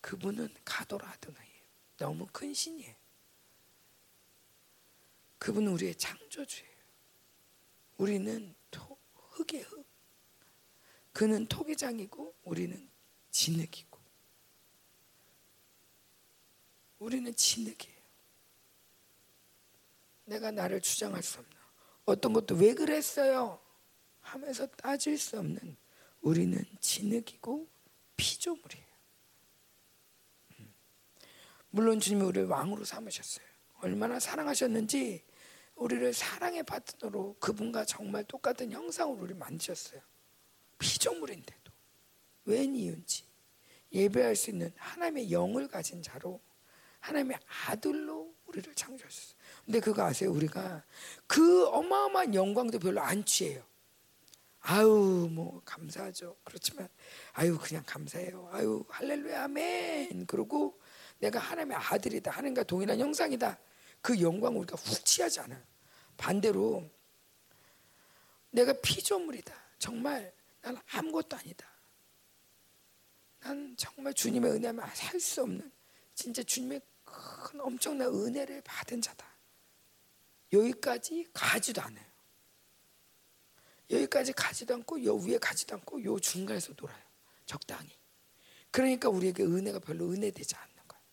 [0.00, 1.62] 그분은 가도라 하더나이에요.
[1.96, 2.94] 너무 큰 신이에요.
[5.38, 6.76] 그분은 우리의 창조주예요.
[7.98, 8.96] 우리는 토,
[9.32, 9.75] 흙의 흙.
[11.16, 12.90] 그는 토기장이고 우리는
[13.30, 13.98] 진흙이고.
[16.98, 18.02] 우리는 진흙이에요.
[20.26, 21.56] 내가 나를 주장할 수 없나.
[22.04, 23.58] 어떤 것도 왜 그랬어요?
[24.20, 25.78] 하면서 따질 수 없는
[26.20, 27.66] 우리는 진흙이고
[28.18, 28.86] 피조물이에요.
[30.58, 30.74] 음.
[31.70, 33.46] 물론 주님이 우리를 왕으로 삼으셨어요.
[33.78, 35.24] 얼마나 사랑하셨는지
[35.76, 40.02] 우리를 사랑의 파트너로 그분과 정말 똑같은 형상으로 우리 만드셨어요.
[40.78, 41.72] 피조물인데도
[42.44, 43.24] 웬 이유인지
[43.92, 46.40] 예배할 수 있는 하나님의 영을 가진 자로
[47.00, 49.36] 하나님의 아들로 우리를 창조하셨어요.
[49.64, 50.32] 근데 그거 아세요?
[50.32, 50.84] 우리가
[51.26, 53.62] 그 어마어마한 영광도 별로 안 취해요.
[54.60, 56.36] 아유 뭐 감사하죠.
[56.42, 56.88] 그렇지만
[57.32, 58.48] 아유 그냥 감사해요.
[58.52, 60.26] 아유 할렐루야 아멘.
[60.26, 60.80] 그러고
[61.18, 62.30] 내가 하나님의 아들이다.
[62.30, 63.58] 하나님과 동일한 형상이다.
[64.00, 65.62] 그 영광 우리가 훅 취하지 않아요.
[66.16, 66.88] 반대로
[68.50, 69.54] 내가 피조물이다.
[69.78, 70.32] 정말
[70.66, 71.64] 난 아무것도 아니다.
[73.38, 75.70] 난 정말 주님의 은혜만 살 수 없는
[76.12, 79.24] 진짜 주님의 큰 엄청난 은혜를 받은 자다.
[80.52, 82.04] 여기까지 가지도 않아요.
[83.90, 87.04] 여기까지 가지도 않고 요 위에 가지도 않고 요 중간에서 놀아요.
[87.44, 87.88] 적당히.
[88.72, 91.04] 그러니까 우리에게 은혜가 별로 은혜되지 않는 거예요.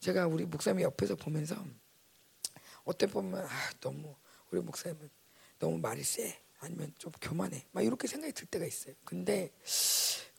[0.00, 1.62] 제가 우리 목사님 옆에서 보면서
[2.84, 4.16] 어때 보면 아, 너무
[4.50, 5.10] 우리 목사님은
[5.58, 6.40] 너무 말이 세.
[6.58, 7.66] 아니면 좀 교만해.
[7.72, 8.94] 막 이렇게 생각이 들 때가 있어요.
[9.04, 9.52] 근데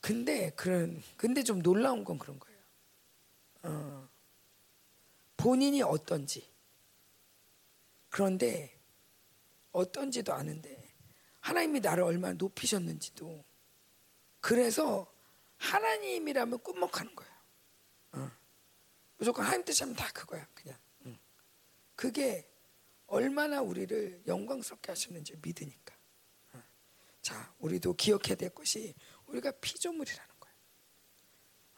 [0.02, 2.58] 근데 그런 근데 좀 놀라운 건 그런 거예요.
[3.64, 4.10] 어,
[5.36, 6.50] 본인이 어떤지
[8.10, 8.80] 그런데
[9.72, 10.88] 어떤지도 아는데
[11.42, 13.44] 하나님이 나를 얼마나 높이셨는지도
[14.40, 15.12] 그래서
[15.58, 17.34] 하나님이라면 꿈먹하는 거예요.
[18.14, 18.32] 어.
[19.18, 20.78] 무조건 하나님 뜻이면 다 그거야 그냥.
[21.06, 21.18] 응.
[21.96, 22.50] 그게
[23.08, 25.87] 얼마나 우리를 영광스럽게 하셨는지 믿으니까.
[27.28, 27.34] 어.
[27.34, 28.94] 자, 우리도 기억해야 될 것이
[29.26, 30.56] 우리가 피조물이라는 거예요.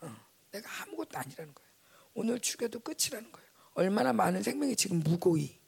[0.01, 0.25] 어.
[0.51, 1.69] 내가 아무것도 아니라는 거예요.
[2.13, 3.49] 오늘 죽여도 끝이라는 거예요.
[3.73, 5.59] 얼마나 많은 생명이 지금 무고히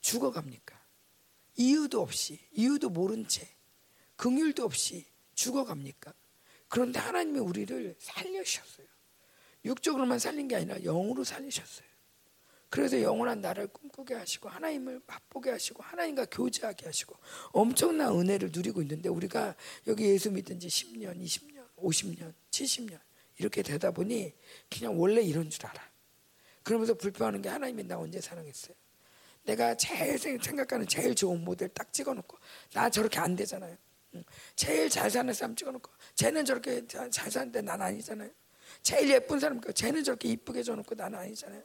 [0.00, 0.84] 죽어갑니까?
[1.56, 3.48] 이유도 없이 이유도 모른 채
[4.16, 6.12] 긍휼도 없이 죽어갑니까?
[6.68, 8.86] 그런데 하나님이 우리를 살려주셨어요.
[9.64, 11.85] 육적으로만 살린 게 아니라 영으로 살리셨어요.
[12.68, 17.16] 그래서 영원한 나를 꿈꾸게 하시고 하나님을 맛보게 하시고 하나님과 교제하게 하시고
[17.52, 19.54] 엄청난 은혜를 누리고 있는데 우리가
[19.86, 22.98] 여기 예수 믿은 지 10년, 20년, 50년, 70년
[23.38, 24.32] 이렇게 되다 보니
[24.70, 25.90] 그냥 원래 이런 줄 알아.
[26.62, 28.74] 그러면서 불평하는 게 하나님이 나 언제 사랑했어요?
[29.44, 32.36] 내가 제일 생각하는 제일 좋은 모델 딱 찍어놓고
[32.72, 33.76] 나 저렇게 안 되잖아요.
[34.56, 38.30] 제일 잘 사는 사람 찍어놓고 쟤는 저렇게 잘 사는데 난 아니잖아요.
[38.82, 41.62] 제일 예쁜 사람 쟤는 저렇게 이쁘게 줘놓고 난 아니잖아요.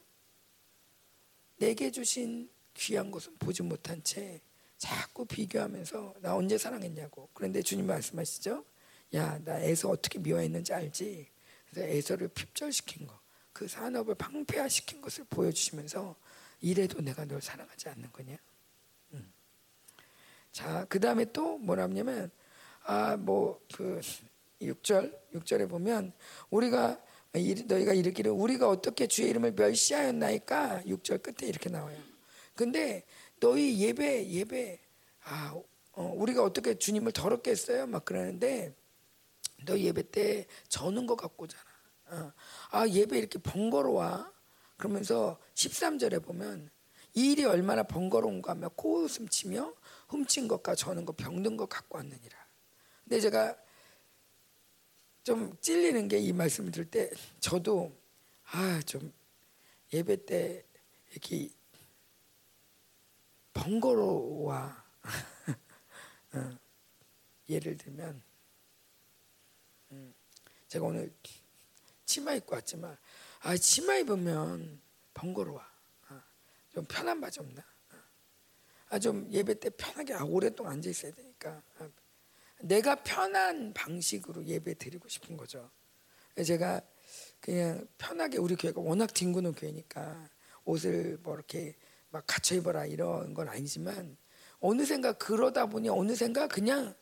[1.61, 4.41] 내게 주신 귀한 것은 보지 못한 채
[4.79, 7.29] 자꾸 비교하면서 나 언제 사랑했냐고.
[7.35, 8.65] 그런데 주님 말씀하시죠.
[9.13, 11.29] 야, 나 에서 어떻게 미워했는지 알지?
[11.69, 13.19] 그래서 에서를 핍절시킨 거,
[13.53, 16.15] 그 산업을 방패화시킨 것을 보여주시면서
[16.61, 18.37] 이래도 내가 널 사랑하지 않는 거냐?
[19.13, 19.31] 음.
[20.51, 22.31] 자, 그 다음에 또 뭐라냐면,
[22.85, 24.01] 아, 뭐, 그,
[24.59, 26.11] 6절, 6절에 보면,
[26.49, 26.99] 우리가,
[27.33, 30.83] 너희가 이르기를 우리가 어떻게 주의 이름을 멸시하였나이까?
[30.85, 31.97] 6절 끝에 이렇게 나와요.
[32.55, 33.05] 근데
[33.39, 34.79] 너희 예배, 예배,
[35.23, 35.55] 아,
[35.93, 37.87] 어, 우리가 어떻게 주님을 더럽게 했어요?
[37.87, 38.75] 막 그러는데,
[39.65, 41.63] 너 예배 때 저는 것 같고 잖아.
[42.09, 42.33] 어.
[42.71, 44.25] 아, 예배 이렇게 번거로워.
[44.77, 46.69] 그러면서 13절에 보면
[47.13, 49.73] 이 일이 얼마나 번거로운가 하며 코웃음 치며
[50.09, 52.37] 훔친 것과 저는 것 병든 것 갖고 왔느니라.
[53.03, 53.55] 근데 제가
[55.23, 57.09] 좀 찔리는 게 이 말씀을 들을 때
[57.39, 57.95] 저도
[58.45, 59.11] 아 좀
[59.93, 60.65] 예배 때
[61.11, 61.49] 이렇게
[63.53, 64.53] 번거로워
[66.33, 66.57] 어,
[67.49, 68.21] 예를 들면
[69.91, 70.13] 음,
[70.67, 71.13] 제가 오늘
[72.05, 72.97] 치마 입고 왔지만
[73.41, 74.79] 아 치마 입으면
[75.13, 75.61] 번거로워.
[76.07, 76.23] 아,
[76.73, 77.63] 좀 편한 바지 없나?
[78.89, 81.89] 아, 좀 예배 때 편하게 아, 오랫동안 앉아 있어야 되니까 아,
[82.63, 85.69] 내가 편한 방식으로 예배 드리고 싶은 거죠.
[86.45, 86.81] 제가
[87.39, 90.29] 그냥 편하게 우리 교회가 워낙 뒹구는 교회니까
[90.65, 91.75] 옷을 뭐 이렇게
[92.09, 94.17] 막 갖춰 입어라 이런 건 아니지만
[94.59, 96.93] 어느샌가 그러다 보니 어느샌가 그냥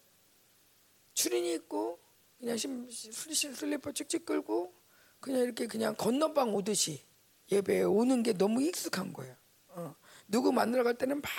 [1.13, 1.99] 추리닝 입고
[2.39, 4.73] 그냥 슬리퍼 찍찍 끌고
[5.19, 7.03] 그냥 이렇게 그냥 건너방 오듯이
[7.51, 9.35] 예배에 오는 게 너무 익숙한 거예요.
[10.29, 10.31] 어.
[10.31, 11.29] 누구 만나러 갈 때는 막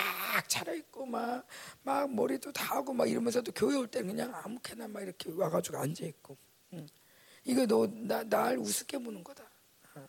[0.49, 1.47] 차려입고 막,
[1.82, 6.36] 막 머리도 다 하고 막 이러면서도 교회 올 때는 그냥 아무렇게나 막 이렇게 와가지고 앉아있고.
[6.74, 6.86] 응.
[7.45, 9.45] 이거 너, 나, 날 우습게 보는 거다.
[9.95, 10.09] 어.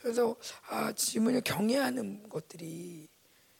[0.00, 0.36] 그래서,
[0.68, 3.08] 아, 지금은 경외하는 것들이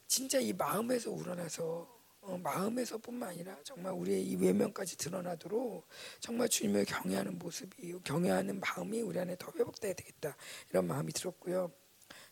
[0.07, 5.85] 진짜 이 마음에서 우러나서 어, 마음에서 뿐만 아니라 정말 우리의 이 외면까지 드러나도록
[6.21, 10.37] 정말 주님을 경외하는 모습이 경외하는 마음이 우리 안에 더 회복돼야 되겠다
[10.69, 11.69] 이런 마음이 들었고요.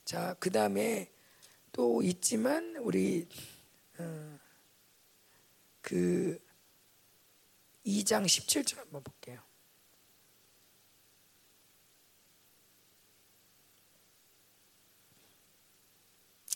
[0.05, 1.11] 자, 그 다음에
[1.71, 3.27] 또 있지만 우리
[3.97, 4.39] 어,
[5.81, 6.39] 그
[7.85, 9.41] 2장 17절 한번 볼게요.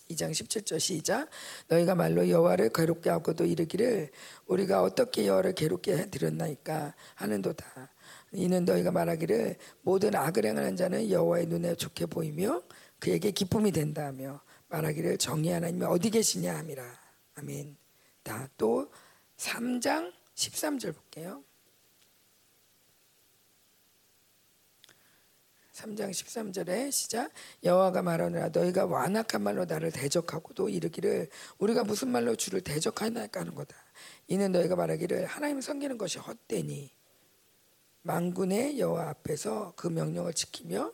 [0.09, 1.29] 2장 17절 시작
[1.67, 4.11] 너희가 말로 여호와를 괴롭게 하고도 이르기를
[4.45, 7.91] 우리가 어떻게 여호와를 괴롭게 해 드렸나이까 하는도다
[8.33, 12.61] 이는 너희가 말하기를 모든 악을 행하는 자는 여호와의 눈에 좋게 보이며
[12.99, 16.83] 그에게 기쁨이 된다며 말하기를 정의 하나님이 어디 계시냐 함이라.
[17.35, 17.77] 아멘.
[18.57, 18.91] 또
[19.37, 21.43] 3장 13절 볼게요.
[25.73, 27.31] 3장 13절에 시작.
[27.63, 33.75] 여호와가 말하노라 너희가 완악한 말로 나를 대적하고도 이르기를 우리가 무슨 말로 주를 대적하나까 하는 거다.
[34.27, 36.91] 이는 너희가 말하기를 하나님 섬기는 것이 헛되니
[38.03, 40.93] 망군의 여호와 앞에서 그 명령을 지키며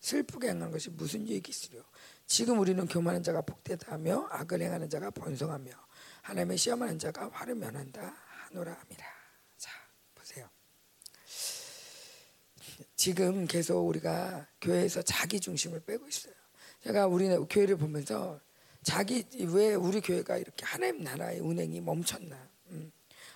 [0.00, 1.82] 슬프게 행하는 것이 무슨 유익이 있으려
[2.30, 5.72] 지금 우리는 교만한 자가 복되다 하며 악을 행하는 자가 번성하며
[6.22, 8.14] 하나님의 시험하는 자가 화를 면한다
[8.46, 9.04] 하노라 함이라
[12.94, 16.34] 지금 계속 우리가 교회에서 자기 중심을 빼고 있어요.
[16.84, 18.38] 제가 우리 교회를 보면서
[18.84, 22.49] 자기 왜 우리 교회가 이렇게 하나님 나라의 운행이 멈췄나?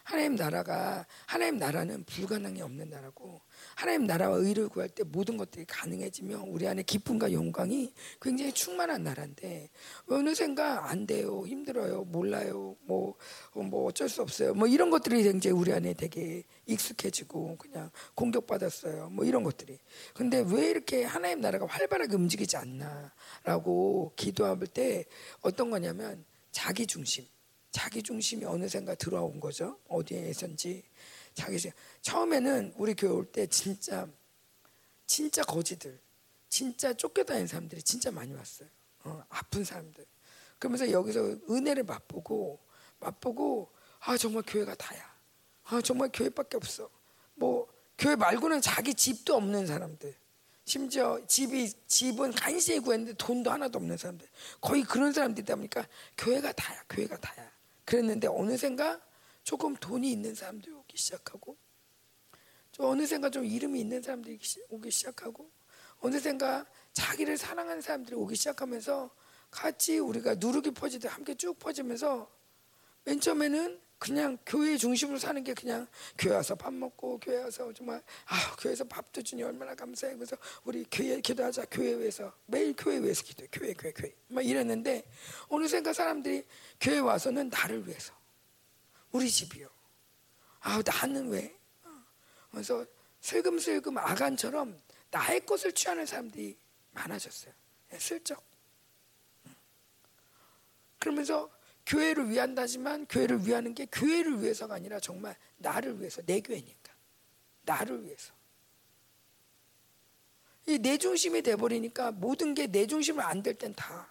[0.04, 0.14] 음.
[0.14, 3.40] 하나님 나라가 하나님 나라는 불가능이 없는 나라고
[3.74, 9.70] 하나님 나라와 의를 구할 때 모든 것들이 가능해지며 우리 안에 기쁨과 영광이 굉장히 충만한 나라인데
[10.08, 11.44] 어느샌가 안 돼요.
[11.46, 12.04] 힘들어요.
[12.04, 12.76] 몰라요.
[12.82, 13.16] 뭐뭐
[13.64, 14.54] 뭐 어쩔 수 없어요.
[14.54, 19.08] 뭐 이런 것들이 굉장히 우리 안에 되게 익숙해지고 그냥 공격받았어요.
[19.10, 19.78] 뭐 이런 것들이.
[20.14, 25.04] 근데 왜 이렇게 하나님 나라가 활발하게 움직이지 않나라고 기도할 때
[25.40, 27.26] 어떤 거냐면 자기 중심
[27.74, 30.84] 자기 중심이 어느샌가 들어온 거죠 어디에선지
[31.34, 31.58] 자기
[32.02, 34.06] 처음에는 우리 교회 올 때 진짜
[35.06, 36.00] 진짜 거지들,
[36.48, 38.68] 진짜 쫓겨다니는 사람들이 진짜 많이 왔어요.
[39.02, 40.06] 어, 아픈 사람들.
[40.60, 41.20] 그러면서 여기서
[41.50, 42.60] 은혜를 맛보고
[43.00, 43.70] 맛보고
[44.00, 45.12] 아 정말 교회가 다야.
[45.64, 46.88] 아 정말 교회밖에 없어.
[47.34, 47.66] 뭐
[47.98, 50.14] 교회 말고는 자기 집도 없는 사람들.
[50.64, 54.26] 심지어 집이 집은 간신히 구했는데 돈도 하나도 없는 사람들.
[54.60, 56.80] 거의 그런 사람들이다 보니까 교회가 다야.
[56.88, 57.53] 교회가 다야.
[57.84, 59.00] 그랬는데 어느샌가
[59.42, 61.56] 조금 돈이 있는 사람들이 오기 시작하고
[62.72, 64.38] 좀 어느샌가 좀 이름이 있는 사람들이
[64.70, 65.50] 오기 시작하고
[66.00, 69.10] 어느샌가 자기를 사랑하는 사람들이 오기 시작하면서
[69.50, 72.30] 같이 우리가 누르기 퍼지듯 함께 쭉 퍼지면서
[73.04, 75.88] 맨 처음에는 그냥 교회 중심으로 사는 게 그냥
[76.18, 80.14] 교회 와서 밥 먹고 교회 와서 정말 아 교회에서 밥도 주니 얼마나 감사해.
[80.16, 81.64] 그래서 우리 교회 기도하자.
[81.70, 82.30] 교회 위해서.
[82.44, 83.48] 매일 교회 위해서 기도해.
[83.50, 84.14] 교회 교회 교회.
[84.28, 85.10] 막 이랬는데
[85.48, 86.46] 어느샌가 사람들이
[86.78, 88.12] 교회 와서는 나를 위해서.
[89.10, 89.70] 우리 집이요.
[90.60, 91.58] 아 나는 왜?
[92.50, 92.84] 그래서
[93.22, 94.78] 슬금슬금 아간처럼
[95.10, 96.58] 나의 것을 취하는 사람들이
[96.90, 97.54] 많아졌어요.
[97.94, 98.44] 예, 슬쩍.
[100.98, 101.50] 그러면서
[101.86, 106.92] 교회를 위한다지만 교회를 위하는 게 교회를 위해서가 아니라 정말 나를 위해서 내 교회니까
[107.62, 108.32] 나를 위해서
[110.66, 114.08] 이 내 중심이 돼 버리니까 모든 게 내 중심으로 안될 땐 다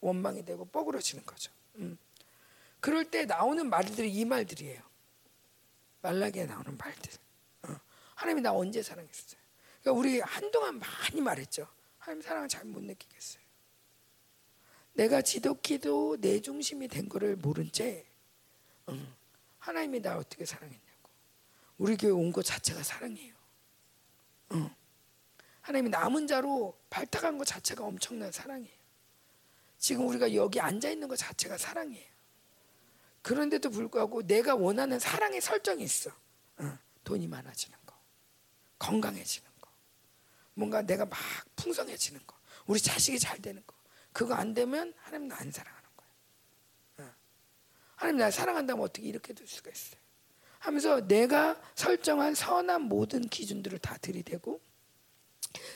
[0.00, 1.52] 원망이 되고 뻐그러지는 거죠.
[1.76, 1.98] 음.
[2.80, 4.82] 그럴 때 나오는 말들이 이 말들이에요.
[6.02, 7.12] 말라기에 나오는 말들.
[7.62, 7.76] 어.
[8.14, 9.40] 하나님이 나 언제 사랑했어요?
[9.80, 11.66] 그러니까 우리 한동안 많이 말했죠.
[11.98, 13.42] 하나님 사랑을 잘 못 느끼겠어요.
[14.94, 18.06] 내가 지독히도 내 중심이 된 거를 모른 채
[18.88, 19.14] 응.
[19.58, 20.84] 하나님이 나 어떻게 사랑했냐고
[21.78, 23.34] 우리 교회 온 것 자체가 사랑이에요.
[24.52, 24.70] 응.
[25.62, 28.74] 하나님이 남은 자로 발탁한 것 자체가 엄청난 사랑이에요.
[29.78, 32.14] 지금 우리가 여기 앉아 있는 것 자체가 사랑이에요.
[33.22, 36.10] 그런데도 불구하고 내가 원하는 사랑의 설정이 있어.
[36.60, 36.78] 응.
[37.02, 37.94] 돈이 많아지는 거,
[38.78, 39.70] 건강해지는 거,
[40.54, 41.18] 뭔가 내가 막
[41.56, 42.36] 풍성해지는 거,
[42.66, 43.73] 우리 자식이 잘 되는 거.
[44.14, 47.10] 그거 안 되면 하나님 나 안 사랑하는 거예요.
[47.10, 47.14] 어.
[47.96, 50.00] 하나님 나 사랑한다면 어떻게 이렇게 될 수가 있어요?
[50.60, 54.60] 하면서 내가 설정한 선한 모든 기준들을 다 들이대고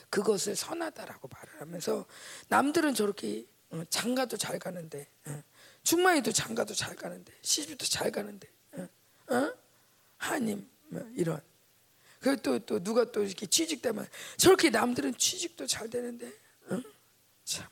[0.09, 2.07] 그것을 선하다라고 말을 하면서
[2.47, 5.43] 남들은 저렇게 어, 장가도 잘 가는데 어,
[5.83, 9.53] 중마이도 장가도 잘 가는데 시집도 잘 가는데 어?
[10.87, 11.39] 뭐 이런
[12.19, 16.31] 그리고 또, 또 누가 또 이렇게 취직되면 저렇게 남들은 취직도 잘 되는데
[17.43, 17.67] 참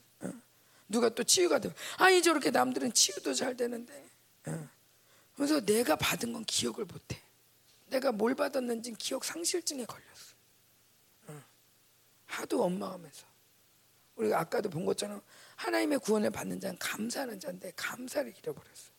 [0.88, 4.06] 누가 또 치유가 되면 아니 저렇게 남들은 치유도 잘 되는데.
[4.48, 4.70] 어.
[5.36, 7.22] 그래서 내가 받은 건 기억을 못해.
[7.88, 10.36] 내가 뭘 받았는지 기억 상실증에 걸렸어.
[11.28, 11.44] 어.
[12.26, 13.26] 하도 원망하면서.
[14.16, 15.22] 우리가 아까도 본 것처럼
[15.58, 18.98] 하나님의 구원을 받는 자는 감사하는 자인데 감사를 잃어버렸어.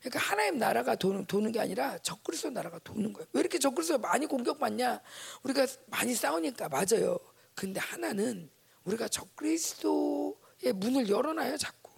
[0.00, 4.26] 그러니까 하나님 나라가 도는, 도는 게 아니라 적그리스도 나라가 도는 거예요 왜 이렇게 적그리스도 많이
[4.26, 5.00] 공격받냐?
[5.42, 6.68] 우리가 많이 싸우니까.
[6.68, 7.18] 맞아요.
[7.54, 8.50] 근데 하나는
[8.84, 11.92] 우리가 적그리스도 예, 문을 열어놔요 자꾸.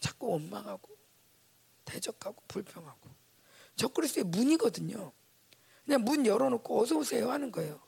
[0.00, 0.96] 자꾸 원망하고
[1.84, 3.08] 대적하고 불평하고.
[3.76, 5.12] 저 그리스도의 문이거든요.
[5.84, 7.80] 그냥 문 열어놓고 어서 오세요 하는 거예요.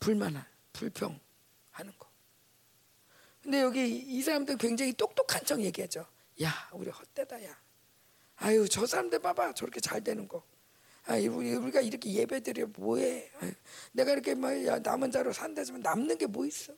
[0.00, 1.18] 불만한 불평
[1.70, 2.08] 하는 거.
[3.42, 6.06] 근데 여기 이 사람들 굉장히 똑똑한 척 얘기하죠.
[6.42, 7.56] 야, 우리 헛되다, 야.
[8.36, 9.52] 아유, 저 사람들 봐봐.
[9.52, 10.42] 저렇게 잘 되는 거.
[11.04, 13.30] 아, 우리가 이렇게 예배 드려 뭐해?
[13.40, 13.52] 아유,
[13.92, 16.72] 내가 이렇게 뭐 남은 자로 산다지만 남는 게 뭐 있어?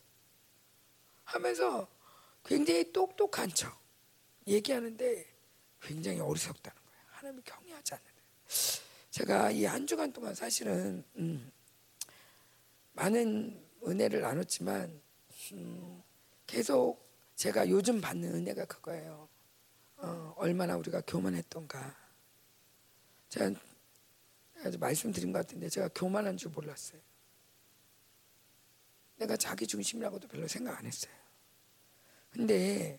[1.27, 1.87] 하면서
[2.45, 3.79] 굉장히 똑똑한 척
[4.47, 5.27] 얘기하는데
[5.83, 7.01] 굉장히 어리석다는 거예요.
[7.11, 8.22] 하나님을 경외하지 않는데.
[9.11, 11.51] 제가 이 한 주간 동안 사실은 음,
[12.93, 15.01] 많은 은혜를 나눴지만
[15.53, 16.03] 음,
[16.47, 17.05] 계속
[17.35, 19.29] 제가 요즘 받는 은혜가 그거예요.
[19.97, 21.97] 어, 얼마나 우리가 교만했던가.
[23.29, 23.51] 제가
[24.79, 27.01] 말씀드린 것 같은데 제가 교만한 줄 몰랐어요.
[29.17, 31.12] 내가 자기 중심이라고도 별로 생각 안 했어요.
[32.31, 32.99] 근데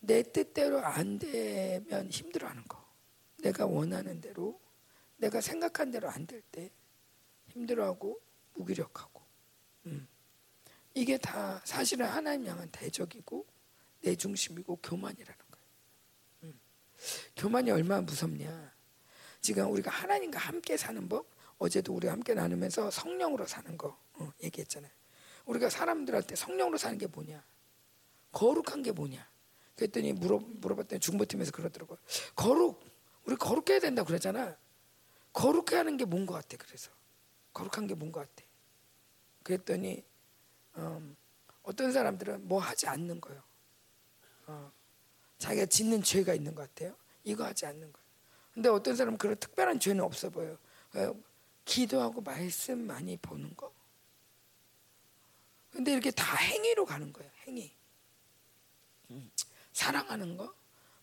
[0.00, 2.84] 내 뜻대로 안 되면 힘들어하는 거.
[3.38, 4.60] 내가 원하는 대로,
[5.16, 6.70] 내가 생각한 대로 안 될 때
[7.48, 8.20] 힘들어하고
[8.54, 9.22] 무기력하고.
[9.86, 10.08] 음.
[10.94, 13.46] 이게 다 사실은 하나님 향한 대적이고
[14.02, 15.66] 내 중심이고 교만이라는 거예요.
[16.44, 16.60] 음.
[17.36, 18.74] 교만이 얼마나 무섭냐.
[19.40, 21.26] 지금 우리가 하나님과 함께 사는 법,
[21.58, 24.90] 어제도 우리 함께 나누면서 성령으로 사는 거 어, 얘기했잖아요.
[25.46, 27.42] 우리가 사람들한테 성령으로 사는 게 뭐냐?
[28.32, 29.26] 거룩한 게 뭐냐?
[29.76, 31.98] 그랬더니 물어, 물어봤더니 중보팀에서 그러더라고요.
[32.34, 32.80] 거룩,
[33.24, 34.56] 우리 거룩해야 된다 그러잖아.
[35.32, 36.90] 거룩해 하는 게 뭔 것 같아, 그래서.
[37.52, 38.46] 거룩한 게 뭔 것 같아.
[39.42, 40.04] 그랬더니,
[40.76, 41.16] 음,
[41.62, 43.42] 어떤 사람들은 뭐 하지 않는 거예요.
[44.46, 44.72] 어,
[45.38, 46.96] 자기가 짓는 죄가 있는 것 같아요.
[47.24, 48.06] 이거 하지 않는 거예요.
[48.54, 50.58] 근데 어떤 사람은 그런 특별한 죄는 없어 보여요.
[51.66, 53.70] 기도하고 말씀 많이 보는 거.
[55.70, 57.30] 근데 이렇게 다 행위로 가는 거예요.
[57.46, 57.70] 행위.
[59.10, 59.30] 음.
[59.72, 60.54] 사랑하는 거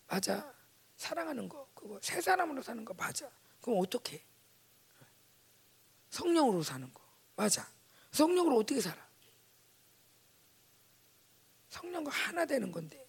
[0.08, 0.52] 맞아.
[0.96, 3.30] 사랑하는 거 그거 새 사람으로 사는 거 맞아.
[3.60, 4.24] 그럼 어떻게?
[6.10, 7.00] 성령으로 사는 거
[7.36, 7.68] 맞아.
[8.10, 9.04] 성령으로 어떻게 살아?
[11.68, 13.06] 성령과 하나 되는 건데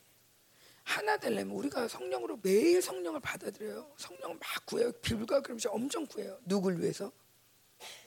[0.83, 3.95] 하나 되려면 우리가 성령으로 매일 성령을 받아들여요.
[3.97, 4.91] 성령을 막 구해요.
[4.91, 6.39] 빌과 그러면서 엄청 구해요.
[6.45, 7.11] 누굴 위해서?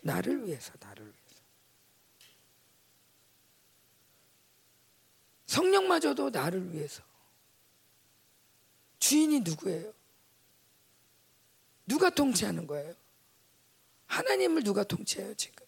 [0.03, 1.19] 나를 위해서, 나를 위해서.
[5.47, 7.03] 성령마저도 나를 위해서
[8.99, 9.93] 주인이 누구예요?
[11.87, 12.95] 누가 통치하는 거예요?
[14.07, 15.67] 하나님을 누가 통치해요, 지금?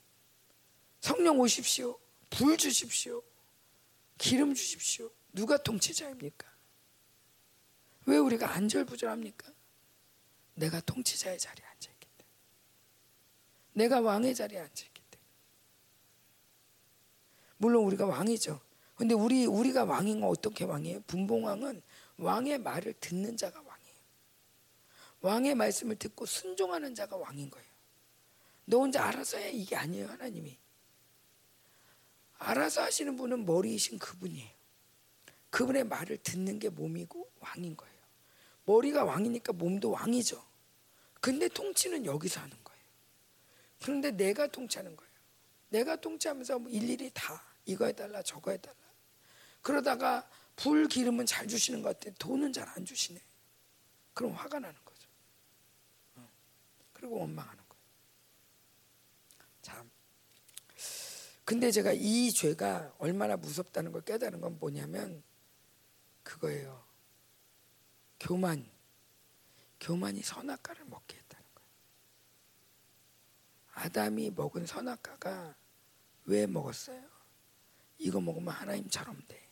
[1.00, 1.98] 성령 오십시오.
[2.28, 3.22] 불 주십시오.
[4.18, 5.10] 기름 주십시오.
[5.32, 6.46] 누가 통치자입니까?
[8.06, 9.50] 왜 우리가 안절부절합니까?
[10.54, 11.69] 내가 통치자의 때문에.
[13.72, 15.28] 내가 왕의 자리에 앉아있기 때문에.
[17.58, 18.60] 물론 우리가 왕이죠.
[18.96, 21.00] 근데 우리, 우리가 왕인 건 어떻게 왕이에요?
[21.06, 21.82] 분봉왕은
[22.18, 23.94] 왕의 말을 듣는 자가 왕이에요.
[25.22, 27.70] 왕의 말씀을 듣고 순종하는 자가 왕인 거예요.
[28.66, 29.50] 너 혼자 알아서 해.
[29.52, 30.58] 이게 아니에요, 하나님이.
[32.38, 34.50] 알아서 하시는 분은 머리이신 그분이에요.
[35.50, 37.94] 그분의 말을 듣는 게 몸이고 왕인 거예요.
[38.64, 40.42] 머리가 왕이니까 몸도 왕이죠.
[41.20, 42.59] 근데 통치는 여기서 하는 거예요.
[43.80, 45.10] 그런데 내가 통치하는 거예요.
[45.70, 48.76] 내가 통치하면서 뭐 일일이 다 이거 해달라 저거 해달라.
[49.62, 52.14] 그러다가 불 기름은 잘 주시는 것 같아.
[52.18, 53.20] 돈은 잘 안 주시네.
[54.14, 55.08] 그럼 화가 나는 거죠.
[56.92, 57.84] 그리고 원망하는 거예요.
[59.62, 59.90] 참.
[61.44, 65.22] 근데 제가 이 죄가 얼마나 무섭다는 걸 깨달은 건 뭐냐면
[66.22, 66.84] 그거예요.
[68.18, 68.70] 교만.
[69.80, 71.19] 교만이 선악과를 먹게.
[73.72, 75.56] 아담이 먹은 선악과가
[76.26, 77.08] 왜 먹었어요?
[77.98, 79.48] 이거 먹으면 하나님처럼 돼.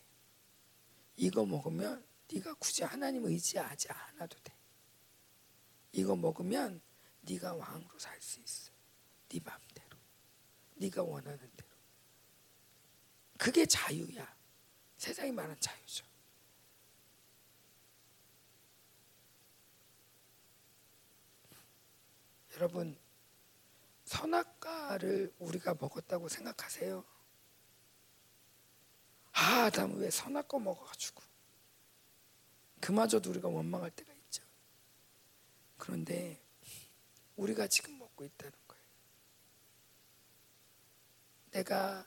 [1.15, 4.53] 이거 먹으면 네가 굳이 하나님 의지하지 않아도 돼.
[5.91, 6.81] 이거 먹으면
[7.21, 8.71] 네가 왕으로 살 수 있어.
[9.29, 9.97] 네 마음대로.
[10.75, 11.69] 네가 원하는 대로.
[13.37, 14.37] 그게 자유야.
[14.97, 16.05] 세상이 말하는 자유죠.
[22.55, 22.97] 여러분
[24.19, 27.05] 선악과를 우리가 먹었다고 생각하세요?
[29.31, 31.23] 아, 아담 왜 선악과 먹어가지고
[32.81, 34.43] 그마저도 우리가 원망할 때가 있죠.
[35.77, 36.41] 그런데
[37.37, 38.83] 우리가 지금 먹고 있다는 거예요.
[41.51, 42.05] 내가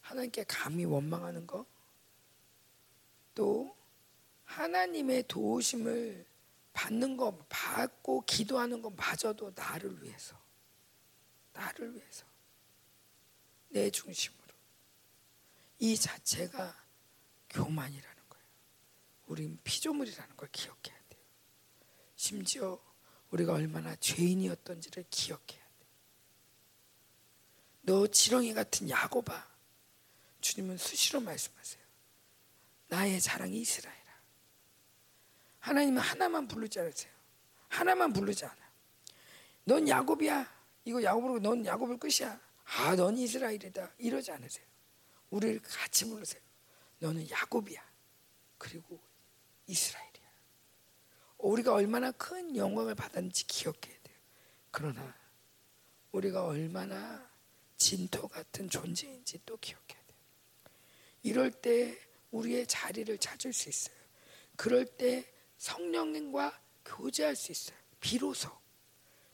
[0.00, 1.64] 하나님께 감히 원망하는 거,
[3.34, 3.74] 또
[4.44, 6.26] 하나님의 도우심을
[6.74, 10.41] 받는 거, 받고 기도하는 것마저도 나를 위해서,
[11.52, 12.24] 나를 위해서,
[13.68, 14.42] 내 중심으로.
[15.78, 16.84] 이 자체가
[17.50, 18.46] 교만이라는 거예요.
[19.26, 21.22] 우린 피조물이라는 걸 기억해야 돼요.
[22.16, 22.80] 심지어
[23.30, 25.46] 우리가 얼마나 죄인이었던지를 기억해야
[25.80, 25.86] 돼.
[27.82, 29.50] 너 지렁이 같은 야고바.
[30.40, 31.82] 주님은 수시로 말씀하세요.
[32.88, 34.02] 나의 자랑이 이스라엘아.
[35.60, 37.12] 하나님은 하나만 부르지 않으세요.
[37.68, 38.72] 하나만 부르지 않아.
[39.64, 40.61] 넌 야곱이야.
[40.84, 42.40] 이거 야곱으로 넌 야곱을 끝이야.
[42.64, 43.94] 아, 넌 이스라엘이다.
[43.98, 44.66] 이러지 않으세요.
[45.30, 46.42] 우리를 같이 부르세요.
[46.98, 47.82] 너는 야곱이야.
[48.58, 49.00] 그리고
[49.66, 50.12] 이스라엘이야.
[51.38, 54.16] 우리가 얼마나 큰 영광을 받았는지 기억해야 돼요.
[54.70, 55.14] 그러나
[56.12, 57.30] 우리가 얼마나
[57.76, 60.18] 진토 같은 존재인지 또 기억해야 돼요.
[61.22, 61.98] 이럴 때
[62.30, 63.96] 우리의 자리를 찾을 수 있어요.
[64.56, 65.28] 그럴 때
[65.58, 67.76] 성령님과 교제할 수 있어요.
[68.00, 68.50] 비로소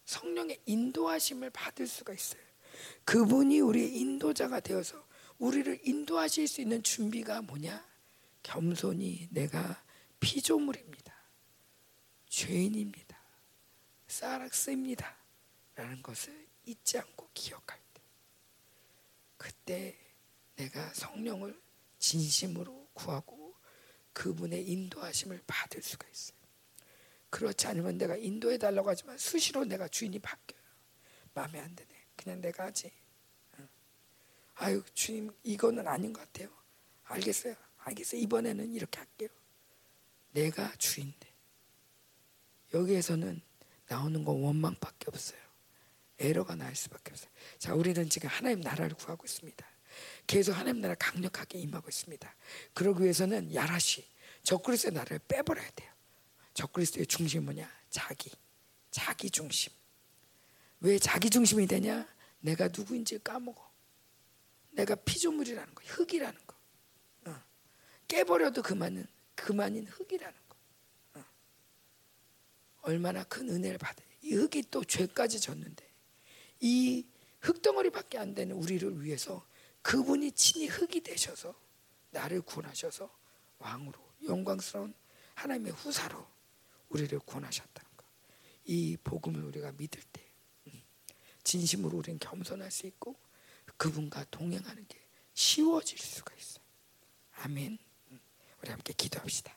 [0.09, 2.41] 성령의 인도하심을 받을 수가 있어요.
[3.05, 5.07] 그분이 우리의 인도자가 되어서
[5.39, 7.87] 우리를 인도하실 수 있는 준비가 뭐냐?
[8.43, 9.85] 겸손히 내가
[10.19, 11.15] 피조물입니다.
[12.27, 13.19] 죄인입니다.
[14.07, 15.15] 사락스입니다.
[15.75, 18.03] 라는 것을 잊지 않고 기억할 때.
[19.37, 19.99] 그때
[20.57, 21.61] 내가 성령을
[21.99, 23.55] 진심으로 구하고
[24.15, 26.38] 그분의 인도하심을 받을 수가 있어요.
[27.31, 30.63] 그렇지 않으면 내가 인도해 달라고 하지만 수시로 내가 주인이 바뀌어요.
[31.35, 31.89] 마음에 안 드네.
[32.17, 32.93] 그냥 내가 하지.
[34.55, 36.51] 아유 주님 이거는 아닌 것 같아요.
[37.05, 37.55] 알겠어요.
[37.79, 38.21] 알겠어요.
[38.21, 39.29] 이번에는 이렇게 할게요.
[40.33, 41.29] 내가 주인데
[42.75, 43.41] 여기에서는
[43.89, 45.41] 나오는 건 원망밖에 없어요.
[46.19, 47.31] 에러가 날 수밖에 없어요.
[47.59, 49.67] 자, 우리는 지금 하나님 나라를 구하고 있습니다.
[50.27, 52.35] 계속 하나님 나라 강력하게 임하고 있습니다.
[52.75, 54.07] 그러기 위해서는 야라시
[54.43, 55.91] 적그리스의 나라를 빼버려야 돼요.
[56.59, 57.71] 적그리스의 중심이 뭐냐?
[57.89, 58.33] 자기,
[58.91, 59.73] 자기 중심.
[60.81, 62.07] 왜 자기 중심이 되냐?
[62.41, 63.69] 내가 누구인지 까먹어.
[64.73, 66.57] 내가 피조물이라는 거, 흙이라는 거.
[67.31, 67.43] 어.
[68.09, 69.07] 깨버려도 그만은
[69.37, 70.57] 그만인 흙이라는 거.
[71.21, 71.25] 어.
[72.83, 74.09] 얼마나 큰 은혜를 받아요.
[74.23, 75.89] 이 흙이 또 죄까지 졌는데
[76.61, 77.07] 이
[77.41, 79.47] 흙덩어리밖에 안 되는 우리를 위해서
[79.83, 81.55] 그분이 친히 흙이 되셔서
[82.11, 83.17] 나를 구원하셔서
[83.59, 84.93] 왕으로 영광스러운
[85.35, 86.38] 하나님의 후사로
[86.89, 88.07] 우리를 구원하셨다는 거.
[88.65, 90.23] 이 복음을 우리가 믿을 때
[90.67, 90.83] 음,
[91.45, 93.17] 진심으로 우리는 겸손할 수 있고
[93.77, 94.99] 그분과 동행하는 게
[95.35, 96.65] 쉬워질 수가 있어요.
[97.33, 97.79] 아멘.
[98.11, 98.21] 음,
[98.61, 99.57] 우리 함께 기도합시다.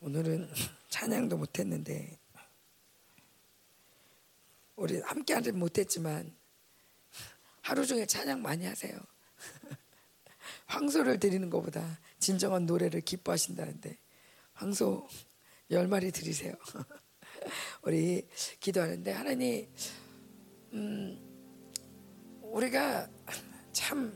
[0.00, 0.50] 오늘은
[0.90, 2.18] 찬양도 못했는데
[4.74, 6.36] 우리 함께 하지 못했지만
[7.60, 8.98] 하루 종일 찬양 많이 하세요.
[10.72, 13.98] 황소를 드리는 것보다 진정한 노래를 기뻐하신다는데
[14.54, 15.06] 황소
[15.70, 16.54] 열 마리 드리세요.
[17.82, 18.26] 우리
[18.60, 19.68] 기도하는데 하나님,
[20.72, 21.18] 음,
[22.42, 23.06] 우리가
[23.72, 24.14] 참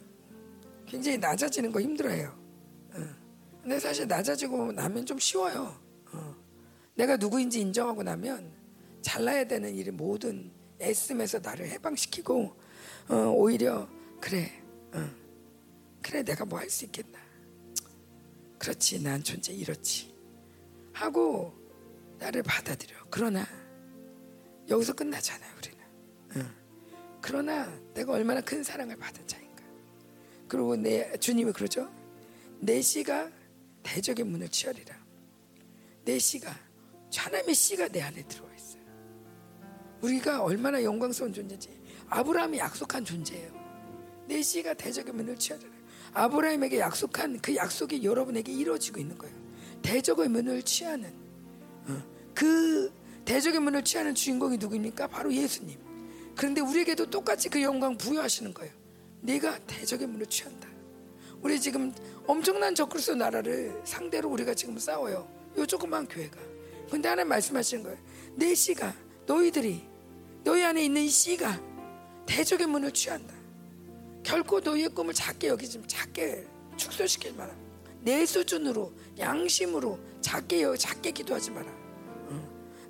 [0.86, 2.28] 굉장히 낮아지는 거 힘들어요.
[2.94, 3.06] 어.
[3.62, 5.78] 근데 사실 낮아지고 나면 좀 쉬워요.
[6.12, 6.36] 어.
[6.94, 8.50] 내가 누구인지 인정하고 나면
[9.02, 10.50] 잘나야 되는 일이 모든
[10.80, 12.56] 애씀에서 나를 해방시키고
[13.08, 13.88] 어, 오히려
[14.20, 14.50] 그래
[14.92, 15.25] 어,
[16.06, 17.18] 그래 내가 뭐 할 수 있겠나?
[18.58, 20.14] 그렇지 난 존재 이렇지.
[20.92, 21.52] 하고
[22.18, 22.96] 나를 받아들여.
[23.10, 23.44] 그러나
[24.68, 25.84] 여기서 끝나잖아요 우리는.
[26.36, 26.50] 어.
[27.20, 29.64] 그러나 내가 얼마나 큰 사랑을 받은 자인가.
[30.46, 31.92] 그리고 내 주님이 그러죠?
[32.60, 33.28] 내 씨가
[33.82, 34.94] 대적의 문을 치열이라.
[36.04, 36.54] 내 씨가
[37.14, 38.82] 하나님의 씨가 내 안에 들어와 있어요.
[40.02, 41.68] 우리가 얼마나 영광스러운 존재인지
[42.08, 44.24] 아브라함이 약속한 존재예요.
[44.28, 45.75] 내 씨가 대적의 문을 취하잖아요.
[46.12, 49.34] 아브라함에게 약속한 그 약속이 여러분에게 이루어지고 있는 거예요.
[49.82, 51.12] 대적의 문을 취하는
[51.88, 52.02] 어,
[52.34, 52.92] 그
[53.24, 55.08] 대적의 문을 취하는 주인공이 누구입니까?
[55.08, 55.78] 바로 예수님.
[56.36, 58.72] 그런데 우리에게도 똑같이 그 영광 부여하시는 거예요.
[59.20, 60.68] 네가 대적의 문을 취한다.
[61.42, 61.92] 우리 지금
[62.26, 65.28] 엄청난 적그리스 나라를 상대로 우리가 지금 싸워요.
[65.56, 66.38] 요 조그만 교회가.
[66.90, 67.98] 근데 하나님 말씀하시는 거예요.
[68.34, 68.94] 내 씨가
[69.26, 69.82] 너희들이
[70.44, 71.60] 너희 안에 있는 이 씨가
[72.26, 73.34] 대적의 문을 취한다.
[74.26, 76.44] 결코 너희의 꿈을 작게 여기지 작게
[76.76, 77.54] 축소시킬 마라.
[78.00, 81.72] 내 수준으로 양심으로 작게 작게 기도하지 마라.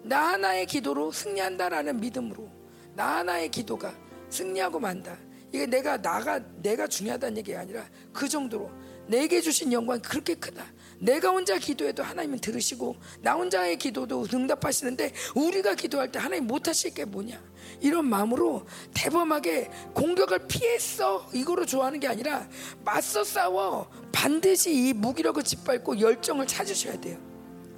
[0.03, 2.49] 나 하나의 기도로 승리한다라는 믿음으로
[2.95, 3.95] 나 하나의 기도가
[4.31, 5.19] 승리하고 만다.
[5.53, 8.71] 이게 내가 나가 내가 중요하다는 얘기가 아니라 그 정도로
[9.07, 10.65] 내게 주신 영광이 그렇게 크다.
[10.99, 17.05] 내가 혼자 기도해도 하나님은 들으시고 나 혼자의 기도도 응답하시는데 우리가 기도할 때 하나님 못하실 게
[17.05, 17.41] 뭐냐?
[17.81, 22.49] 이런 마음으로 대범하게 공격을 피했어 이거로 좋아하는 게 아니라
[22.85, 27.19] 맞서 싸워 반드시 이 무기력을 짓밟고 열정을 찾으셔야 돼요.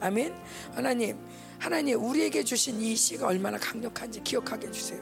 [0.01, 0.35] 아멘.
[0.75, 1.19] 하나님,
[1.59, 5.01] 하나님 우리에게 주신 이 씨가 얼마나 강력한지 기억하게 해주세요.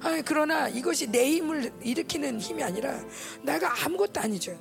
[0.00, 3.02] 아, 그러나 이것이 내 힘을 일으키는 힘이 아니라
[3.42, 4.58] 내가 아무것도 아니죠.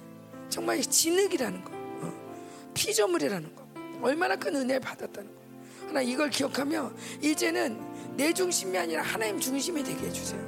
[0.47, 1.72] 정말 진흙이라는 거, 어,
[2.74, 3.67] 피조물이라는 거,
[4.01, 5.43] 얼마나 큰 은혜를 받았다는 거.
[5.88, 7.80] 하나 이걸 기억하며 이제는
[8.17, 10.41] 내 중심이 아니라 하나님 중심이 되게 해주세요.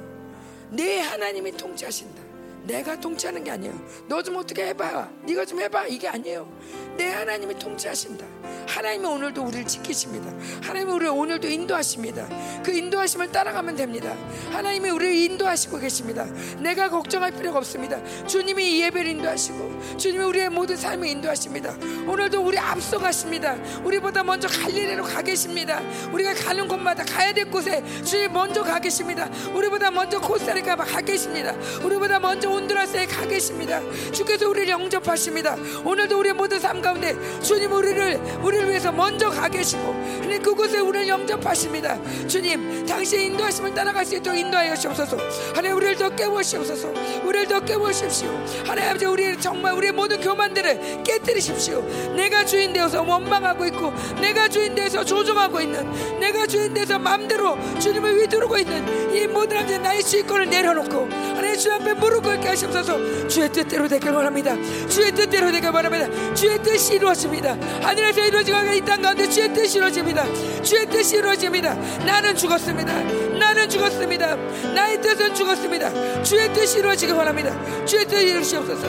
[0.70, 2.25] 내 하나님이 통치하신다.
[2.66, 3.74] 내가 통치하는 게 아니에요.
[4.08, 5.08] 너 좀 어떻게 해봐.
[5.22, 5.86] 네가 좀 해봐.
[5.86, 6.48] 이게 아니에요.
[6.96, 8.26] 내 하나님이 통치하신다.
[8.66, 10.32] 하나님이 오늘도 우리를 지키십니다.
[10.66, 12.26] 하나님이 우리를 오늘도 인도하십니다.
[12.64, 14.16] 그 인도하심을 따라가면 됩니다.
[14.50, 16.26] 하나님이 우리를 인도하시고 계십니다.
[16.58, 18.00] 내가 걱정할 필요가 없습니다.
[18.26, 21.76] 주님이 이 예배를 인도하시고 주님이 우리의 모든 삶을 인도하십니다.
[22.08, 23.56] 오늘도 우리 앞서가십니다.
[23.84, 25.80] 우리보다 먼저 갈릴리로 가 계십니다.
[26.12, 29.30] 우리가 가는 곳마다 가야 될 곳에 주님 먼저 가 계십니다.
[29.54, 31.54] 우리보다 먼저 코스타리카 가 계십니다.
[31.84, 33.80] 우리보다 먼저 온두라스에 가 계십니다.
[34.12, 35.56] 주께서 우리를 영접하십니다.
[35.84, 41.08] 오늘도 우리의 모든 삶 가운데 주님 우리를 우리를 위해서 먼저 가 계시고 하나님 그곳에 우리를
[41.08, 41.98] 영접하십니다.
[42.26, 45.16] 주님 당신의 인도하심을 따라갈 수 있도록 인도하여 주옵소서.
[45.54, 46.88] 하나님 우리를 더 깨우시옵소서.
[47.24, 48.28] 우리를 더 깨우십시오.
[48.64, 51.82] 하나님 아버지 우리 정말 우리의 모든 교만들을 깨뜨리십시오.
[52.16, 58.22] 내가 주인 되어서 원망하고 있고 내가 주인 되어서 조종하고 있는 내가 주인 되어서 마음대로 주님을
[58.22, 63.28] 위두르고 있는 이 모든 아버지 나의 주권을 내려놓고 하나님 주 앞에 무릎 꿇게 하시옵소서.
[63.28, 64.54] 주의 뜻대로 되길 원합니다.
[64.88, 66.34] 주의 뜻대로 되길 원합니다.
[66.34, 67.56] 주의 뜻이 이루어집니다.
[67.82, 70.62] 하늘에서 이루어지고 이땅 가운데 주의 뜻이 이루어집니다.
[70.62, 71.74] 주의 뜻이 이루어집니다.
[72.04, 72.92] 나는 죽었습니다.
[73.38, 74.36] 나는 죽었습니다.
[74.74, 76.22] 나의 뜻은 죽었습니다.
[76.22, 77.84] 주의 뜻이 이루어지기 원합니다.
[77.84, 78.86] 주의 뜻이 이루시옵소서.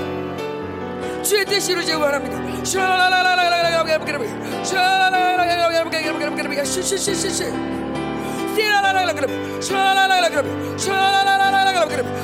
[1.24, 2.38] 주의 뜻이 이루어지기 원합니다.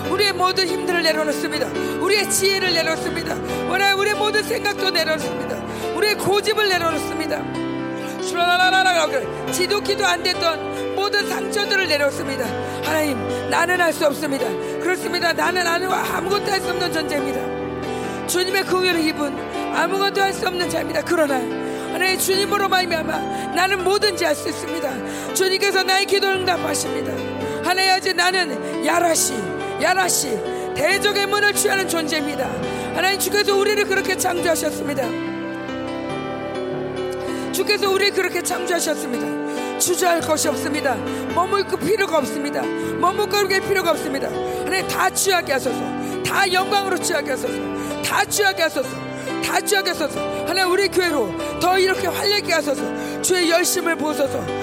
[0.09, 1.67] 우리의 모든 힘들을 내려놓습니다.
[2.01, 3.35] 우리의 지혜를 내려놓습니다.
[3.97, 5.55] 우리의 모든 생각도 내려놓습니다.
[5.95, 7.41] 우리의 고집을 내려놓습니다.
[9.51, 12.45] 지독히도 안 됐던 모든 상처들을 내려놓습니다.
[12.83, 14.45] 하나님, 나는 할 수 없습니다.
[14.79, 15.33] 그렇습니다.
[15.33, 18.27] 나는 아무것도 할 수 없는 존재입니다.
[18.27, 21.01] 주님의 긍휼을 입은 아무것도 할 수 없는 자입니다.
[21.05, 21.35] 그러나
[21.93, 24.89] 하나님 주님으로 말미암아 나는 뭐든지 할 수 있습니다.
[25.33, 27.11] 주님께서 나의 기도를 응답하십니다.
[27.67, 29.33] 하나님 아지 나는 야라시
[29.81, 30.37] 야라시
[30.75, 32.47] 대적의 문을 취하는 존재입니다.
[32.95, 35.03] 하나님 주께서 우리를 그렇게 창조하셨습니다.
[37.51, 39.79] 주께서 우리를 그렇게 창조하셨습니다.
[39.79, 40.95] 주저할 것이 없습니다.
[41.35, 42.61] 머물 그 필요가 없습니다.
[42.61, 44.27] 머뭇거릴 필요가 없습니다.
[44.27, 45.79] 하나님 다 취하게 하소서.
[46.25, 47.53] 다 영광으로 취하게 하소서.
[48.03, 48.89] 다 취하게 하소서.
[49.45, 50.19] 다 취하게 하소서.
[50.47, 53.21] 하나님 우리 교회로 더 이렇게 활력게 하소서.
[53.21, 54.62] 주의 열심을 보소서.